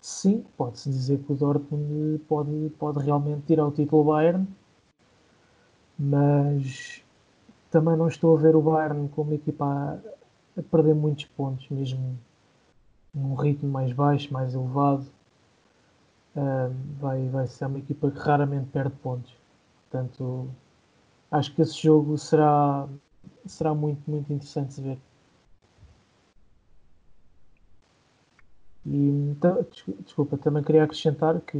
sim, 0.00 0.44
pode-se 0.56 0.90
dizer 0.90 1.18
que 1.20 1.32
o 1.32 1.36
Dortmund 1.36 2.20
pode, 2.28 2.70
pode 2.78 3.00
realmente 3.00 3.46
tirar 3.46 3.66
o 3.66 3.72
título 3.72 4.04
Bayern, 4.04 4.46
mas 5.98 7.02
também 7.70 7.96
não 7.96 8.08
estou 8.08 8.36
a 8.36 8.40
ver 8.40 8.56
o 8.56 8.62
Bayern 8.62 9.08
como 9.10 9.34
equipa 9.34 10.00
a, 10.56 10.62
perder 10.62 10.94
muitos 10.94 11.24
pontos, 11.26 11.68
mesmo 11.70 12.18
num 13.14 13.34
ritmo 13.34 13.70
mais 13.70 13.92
baixo, 13.92 14.32
mais 14.32 14.54
elevado. 14.54 15.06
Uh, 16.34 16.74
vai, 16.98 17.28
vai 17.28 17.46
ser 17.46 17.66
uma 17.66 17.78
equipa 17.78 18.10
que 18.10 18.18
raramente 18.18 18.68
perde 18.70 18.94
pontos. 18.96 19.32
Portanto, 19.82 20.48
acho 21.30 21.54
que 21.54 21.62
esse 21.62 21.82
jogo 21.82 22.18
será, 22.18 22.86
será 23.46 23.74
muito, 23.74 24.02
muito 24.10 24.32
interessante 24.32 24.76
de 24.76 24.82
ver. 24.82 24.98
E, 28.84 29.36
desculpa, 30.04 30.38
também 30.38 30.62
queria 30.62 30.84
acrescentar 30.84 31.40
que 31.40 31.58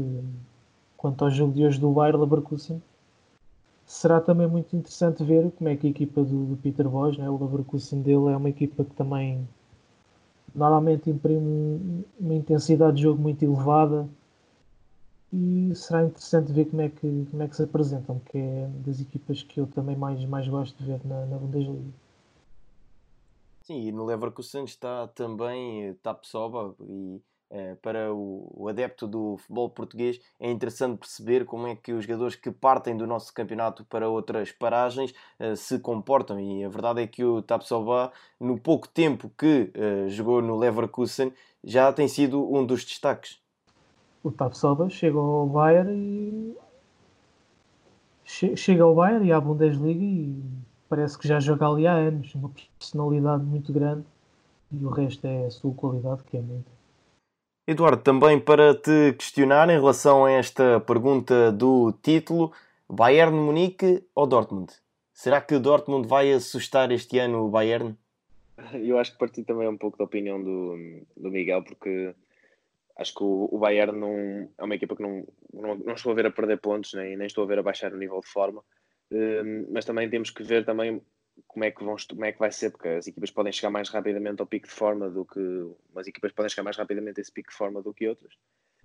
quanto 0.96 1.24
ao 1.24 1.30
jogo 1.30 1.52
de 1.52 1.64
hoje 1.64 1.80
do 1.80 1.90
Bayer 1.90 2.16
Leverkusen, 2.16 2.80
será 3.86 4.20
também 4.20 4.48
muito 4.48 4.74
interessante 4.76 5.22
ver 5.22 5.50
como 5.52 5.70
é 5.70 5.76
que 5.76 5.86
a 5.86 5.90
equipa 5.90 6.22
do, 6.22 6.44
do 6.46 6.56
Peter 6.56 6.88
Bosch, 6.88 7.16
né, 7.16 7.30
o 7.30 7.38
Leverkusen 7.42 8.02
dele 8.02 8.32
é 8.32 8.36
uma 8.36 8.50
equipa 8.50 8.84
que 8.84 8.94
também 8.94 9.48
normalmente 10.54 11.08
imprime 11.08 12.04
uma 12.18 12.34
intensidade 12.34 12.96
de 12.96 13.02
jogo 13.02 13.22
muito 13.22 13.44
elevada 13.44 14.08
e 15.32 15.72
será 15.74 16.04
interessante 16.04 16.52
ver 16.52 16.66
como 16.66 16.82
é 16.82 16.88
que, 16.88 17.26
como 17.30 17.42
é 17.42 17.48
que 17.48 17.56
se 17.56 17.62
apresentam, 17.62 18.20
que 18.20 18.38
é 18.38 18.68
das 18.84 19.00
equipas 19.00 19.42
que 19.42 19.60
eu 19.60 19.66
também 19.66 19.94
mais, 19.96 20.24
mais 20.24 20.48
gosto 20.48 20.76
de 20.78 20.84
ver 20.84 21.00
na, 21.04 21.26
na 21.26 21.36
Bundesliga. 21.36 21.92
Sim, 23.62 23.88
e 23.88 23.92
no 23.92 24.04
Leverkusen 24.04 24.64
está 24.64 25.08
também 25.08 25.92
Tapsoba 26.02 26.74
e 26.80 27.16
eh, 27.16 27.35
para 27.80 28.12
o, 28.12 28.66
adepto 28.68 29.06
do 29.06 29.36
futebol 29.38 29.70
português 29.70 30.20
é 30.40 30.50
interessante 30.50 30.98
perceber 30.98 31.44
como 31.44 31.66
é 31.66 31.76
que 31.76 31.92
os 31.92 32.04
jogadores 32.04 32.34
que 32.34 32.50
partem 32.50 32.96
do 32.96 33.06
nosso 33.06 33.32
campeonato 33.32 33.84
para 33.84 34.08
outras 34.08 34.50
paragens 34.50 35.14
uh, 35.38 35.56
se 35.56 35.78
comportam 35.78 36.40
e 36.40 36.64
a 36.64 36.68
verdade 36.68 37.02
é 37.02 37.06
que 37.06 37.24
o 37.24 37.40
Tapsoba 37.40 38.12
no 38.40 38.58
pouco 38.58 38.88
tempo 38.88 39.30
que 39.38 39.72
uh, 39.76 40.08
jogou 40.08 40.42
no 40.42 40.56
Leverkusen 40.56 41.32
já 41.62 41.92
tem 41.92 42.08
sido 42.08 42.52
um 42.52 42.64
dos 42.64 42.84
destaques. 42.84 43.40
O 44.22 44.32
Tapsoba 44.32 44.90
chega 44.90 45.18
ao 45.18 45.46
Bayern 45.46 45.92
e 45.92 46.56
che 48.24 48.56
chega 48.56 48.82
ao 48.82 48.94
Bayern 48.94 49.24
e 49.24 49.32
à 49.32 49.40
Bundesliga 49.40 50.02
e 50.02 50.42
parece 50.88 51.16
que 51.16 51.28
já 51.28 51.38
joga 51.38 51.68
ali 51.68 51.86
há 51.86 51.94
anos, 51.94 52.34
uma 52.34 52.50
personalidade 52.76 53.44
muito 53.44 53.72
grande 53.72 54.04
e 54.72 54.84
o 54.84 54.90
resto 54.90 55.24
é 55.26 55.46
a 55.46 55.50
sua 55.50 55.72
qualidade 55.72 56.24
que 56.24 56.36
é 56.36 56.40
muito 56.40 56.75
Eduardo, 57.68 58.00
também 58.00 58.38
para 58.38 58.76
te 58.76 59.12
questionar 59.14 59.68
em 59.68 59.72
relação 59.72 60.24
a 60.24 60.30
esta 60.30 60.78
pergunta 60.78 61.50
do 61.50 61.92
título, 62.00 62.52
Bayern 62.88 63.36
Munique 63.36 64.04
ou 64.14 64.24
Dortmund? 64.24 64.72
Será 65.12 65.40
que 65.40 65.52
o 65.52 65.58
Dortmund 65.58 66.06
vai 66.06 66.32
assustar 66.32 66.92
este 66.92 67.18
ano 67.18 67.44
o 67.44 67.50
Bayern? 67.50 67.96
Eu 68.72 69.00
acho 69.00 69.10
que 69.10 69.18
parti 69.18 69.42
também 69.42 69.66
um 69.66 69.76
pouco 69.76 69.98
da 69.98 70.04
opinião 70.04 70.40
do, 70.40 70.76
do 71.16 71.28
Miguel, 71.28 71.64
porque 71.64 72.14
acho 72.96 73.12
que 73.12 73.24
o, 73.24 73.48
o 73.50 73.58
Bayern 73.58 73.98
não, 73.98 74.48
é 74.56 74.62
uma 74.62 74.76
equipa 74.76 74.94
que 74.94 75.02
não, 75.02 75.26
não, 75.52 75.74
não, 75.74 75.94
estou 75.94 76.12
a 76.12 76.14
ver 76.14 76.26
a 76.26 76.30
perder 76.30 76.60
pontos, 76.60 76.94
nem, 76.94 77.16
nem 77.16 77.26
estou 77.26 77.42
a 77.42 77.48
ver 77.48 77.58
a 77.58 77.64
baixar 77.64 77.92
o 77.92 77.98
nível 77.98 78.20
de 78.20 78.28
forma, 78.28 78.62
um, 79.10 79.66
mas 79.72 79.84
também 79.84 80.08
temos 80.08 80.30
que 80.30 80.44
ver 80.44 80.64
também 80.64 81.02
como 81.56 81.64
é 81.64 81.70
que 81.70 81.82
vão 81.82 81.96
como 82.10 82.24
é 82.26 82.32
que 82.32 82.38
vai 82.38 82.52
ser, 82.52 82.70
porque 82.70 82.86
as 82.86 83.06
equipas 83.06 83.30
podem 83.30 83.50
chegar 83.50 83.70
mais 83.70 83.88
rapidamente 83.88 84.42
ao 84.42 84.46
pico 84.46 84.68
de 84.68 84.74
forma 84.74 85.08
do 85.08 85.24
que 85.24 85.40
umas 85.90 86.06
equipas 86.06 86.30
podem 86.30 86.50
chegar 86.50 86.64
mais 86.64 86.76
rapidamente 86.76 87.18
a 87.18 87.22
esse 87.22 87.32
pico 87.32 87.48
de 87.48 87.56
forma 87.56 87.80
do 87.80 87.94
que 87.94 88.06
outras. 88.06 88.34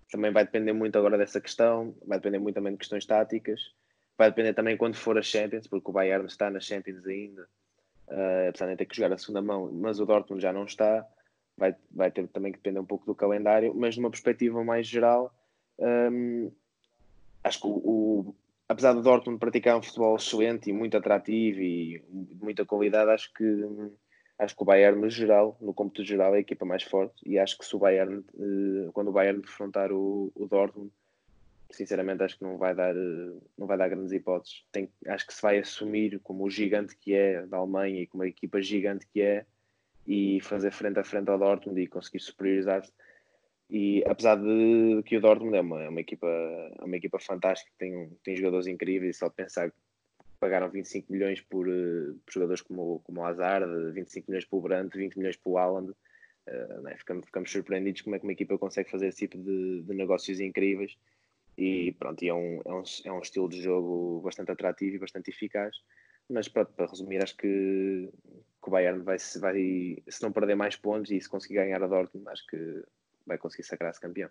Também 0.09 0.31
vai 0.31 0.45
depender 0.45 0.71
muito 0.71 0.97
agora 0.97 1.17
dessa 1.17 1.41
questão, 1.41 1.93
vai 2.07 2.17
depender 2.17 2.39
muito 2.39 2.55
também 2.55 2.71
de 2.71 2.79
questões 2.79 3.05
táticas, 3.05 3.73
vai 4.17 4.29
depender 4.29 4.53
também 4.53 4.77
quando 4.77 4.95
for 4.95 5.17
a 5.17 5.21
Champions, 5.21 5.67
porque 5.67 5.89
o 5.89 5.91
Bayern 5.91 6.25
está 6.25 6.49
na 6.49 6.61
Champions 6.61 7.05
ainda, 7.05 7.41
uh, 8.07 8.47
apesar 8.47 8.67
de 8.67 8.77
ter 8.77 8.85
que 8.85 8.95
jogar 8.95 9.11
a 9.13 9.17
segunda 9.17 9.41
mão, 9.41 9.69
mas 9.73 9.99
o 9.99 10.05
Dortmund 10.05 10.41
já 10.41 10.53
não 10.53 10.63
está, 10.63 11.05
vai, 11.57 11.75
vai 11.91 12.09
ter 12.09 12.25
também 12.29 12.53
que 12.53 12.59
depender 12.59 12.79
um 12.79 12.85
pouco 12.85 13.05
do 13.05 13.13
calendário, 13.13 13.75
mas 13.75 13.97
numa 13.97 14.09
perspectiva 14.09 14.63
mais 14.63 14.87
geral, 14.87 15.35
um, 15.77 16.49
acho 17.43 17.59
que 17.59 17.67
o 17.67 18.33
apesar 18.71 18.93
do 18.93 19.01
Dortmund 19.01 19.37
praticar 19.37 19.77
um 19.77 19.81
futebol 19.81 20.15
excelente 20.15 20.69
e 20.69 20.73
muito 20.73 20.95
atrativo 20.95 21.59
e 21.59 22.01
de 22.09 22.35
muita 22.41 22.65
qualidade, 22.65 23.11
acho 23.11 23.33
que 23.33 23.43
acho 24.39 24.55
que 24.55 24.63
o 24.63 24.65
Bayern 24.65 24.99
no 24.99 25.09
geral, 25.09 25.57
no 25.61 25.73
cômputo 25.73 26.03
geral, 26.03 26.33
é 26.33 26.37
a 26.37 26.41
equipa 26.41 26.65
mais 26.65 26.81
forte 26.81 27.21
e 27.25 27.37
acho 27.37 27.57
que 27.57 27.65
se 27.65 27.75
o 27.75 27.79
Bayern, 27.79 28.23
eh, 28.33 28.89
quando 28.93 29.09
o 29.09 29.11
Bayern 29.11 29.41
defrontar 29.41 29.91
o, 29.91 30.31
o 30.33 30.47
Dortmund, 30.47 30.89
sinceramente 31.69 32.23
acho 32.23 32.37
que 32.37 32.43
não 32.43 32.57
vai 32.57 32.73
dar 32.73 32.95
eh, 32.95 33.33
não 33.57 33.67
vai 33.67 33.77
dar 33.77 33.89
grandes 33.89 34.13
hipóteses. 34.13 34.63
Tem, 34.71 34.89
acho 35.05 35.27
que 35.27 35.33
se 35.33 35.41
vai 35.41 35.59
assumir 35.59 36.19
como 36.23 36.45
o 36.45 36.49
gigante 36.49 36.95
que 36.95 37.13
é 37.13 37.45
da 37.45 37.57
Alemanha 37.57 38.01
e 38.01 38.07
como 38.07 38.23
a 38.23 38.27
equipa 38.27 38.61
gigante 38.61 39.05
que 39.05 39.21
é 39.21 39.45
e 40.07 40.39
fazer 40.41 40.71
frente 40.71 40.97
a 40.97 41.03
frente 41.03 41.29
ao 41.29 41.37
Dortmund 41.37 41.79
e 41.79 41.87
conseguir 41.87 42.21
superiorizar-se 42.21 42.91
e 43.71 44.03
apesar 44.05 44.35
de 44.35 45.01
que 45.05 45.15
o 45.15 45.21
Dortmund 45.21 45.55
é 45.55 45.61
uma, 45.61 45.81
é 45.81 45.87
uma, 45.87 46.01
equipa, 46.01 46.27
é 46.27 46.83
uma 46.83 46.97
equipa 46.97 47.17
fantástica, 47.19 47.71
tem, 47.77 48.09
tem 48.21 48.35
jogadores 48.35 48.67
incríveis, 48.67 49.17
só 49.17 49.29
pensar 49.29 49.71
que 49.71 49.77
pagaram 50.41 50.69
25 50.69 51.09
milhões 51.09 51.39
por, 51.39 51.69
uh, 51.69 52.19
por 52.25 52.33
jogadores 52.33 52.61
como, 52.61 52.99
como 53.05 53.21
o 53.21 53.23
Hazard, 53.23 53.93
25 53.93 54.29
milhões 54.29 54.43
pelo 54.43 54.61
Brandt, 54.61 54.97
20 54.97 55.15
milhões 55.17 55.37
pelo 55.37 55.57
Haaland, 55.57 55.91
uh, 55.91 56.81
né? 56.81 56.97
ficamos, 56.97 57.25
ficamos 57.25 57.49
surpreendidos 57.49 58.01
como 58.01 58.13
é 58.13 58.19
que 58.19 58.25
uma 58.25 58.33
equipa 58.33 58.57
consegue 58.57 58.91
fazer 58.91 59.07
esse 59.07 59.19
tipo 59.19 59.37
de, 59.37 59.83
de 59.83 59.93
negócios 59.93 60.41
incríveis 60.41 60.97
e 61.57 61.93
pronto, 61.97 62.21
e 62.25 62.27
é, 62.27 62.33
um, 62.33 62.61
é, 62.65 62.73
um, 62.73 62.83
é 63.05 63.11
um 63.13 63.19
estilo 63.21 63.47
de 63.47 63.61
jogo 63.61 64.19
bastante 64.19 64.51
atrativo 64.51 64.97
e 64.97 64.99
bastante 64.99 65.29
eficaz, 65.29 65.77
mas 66.29 66.49
pronto, 66.49 66.73
para 66.73 66.87
resumir, 66.87 67.23
acho 67.23 67.37
que, 67.37 68.09
que 68.61 68.67
o 68.67 68.69
Bayern 68.69 69.01
vai, 69.01 69.15
vai, 69.39 70.03
se 70.09 70.21
não 70.21 70.33
perder 70.33 70.55
mais 70.55 70.75
pontos 70.75 71.09
e 71.09 71.21
se 71.21 71.29
conseguir 71.29 71.55
ganhar 71.55 71.81
a 71.81 71.87
Dortmund, 71.87 72.27
acho 72.27 72.45
que 72.47 72.83
vai 73.25 73.37
conseguir 73.37 73.63
sagrar-se 73.63 73.99
campeão. 73.99 74.29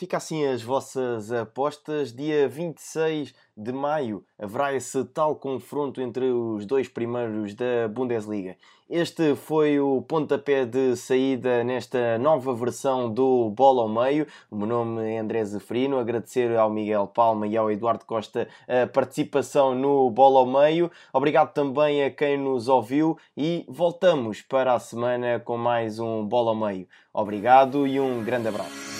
Fica 0.00 0.16
assim 0.16 0.46
as 0.46 0.62
vossas 0.62 1.30
apostas. 1.30 2.10
Dia 2.10 2.48
26 2.48 3.34
de 3.54 3.70
maio 3.70 4.24
haverá 4.38 4.72
esse 4.72 5.04
tal 5.04 5.36
confronto 5.36 6.00
entre 6.00 6.24
os 6.24 6.64
dois 6.64 6.88
primeiros 6.88 7.52
da 7.52 7.86
Bundesliga. 7.86 8.56
Este 8.88 9.36
foi 9.36 9.78
o 9.78 10.00
pontapé 10.00 10.64
de 10.64 10.96
saída 10.96 11.62
nesta 11.62 12.16
nova 12.16 12.54
versão 12.54 13.12
do 13.12 13.50
Bola 13.50 13.82
ao 13.82 13.90
Meio. 13.90 14.26
O 14.50 14.56
meu 14.56 14.66
nome 14.66 15.02
é 15.02 15.18
André 15.18 15.44
Zeferino. 15.44 15.98
Agradecer 15.98 16.56
ao 16.56 16.70
Miguel 16.70 17.06
Palma 17.06 17.46
e 17.46 17.54
ao 17.54 17.70
Eduardo 17.70 18.06
Costa 18.06 18.48
a 18.66 18.86
participação 18.86 19.74
no 19.74 20.10
Bola 20.10 20.40
ao 20.40 20.46
Meio. 20.46 20.90
Obrigado 21.12 21.52
também 21.52 22.02
a 22.04 22.10
quem 22.10 22.38
nos 22.38 22.68
ouviu 22.68 23.18
e 23.36 23.66
voltamos 23.68 24.40
para 24.40 24.72
a 24.72 24.80
semana 24.80 25.38
com 25.38 25.58
mais 25.58 25.98
um 25.98 26.24
Bola 26.26 26.52
ao 26.52 26.56
Meio. 26.56 26.88
Obrigado 27.12 27.86
e 27.86 28.00
um 28.00 28.24
grande 28.24 28.48
abraço. 28.48 28.99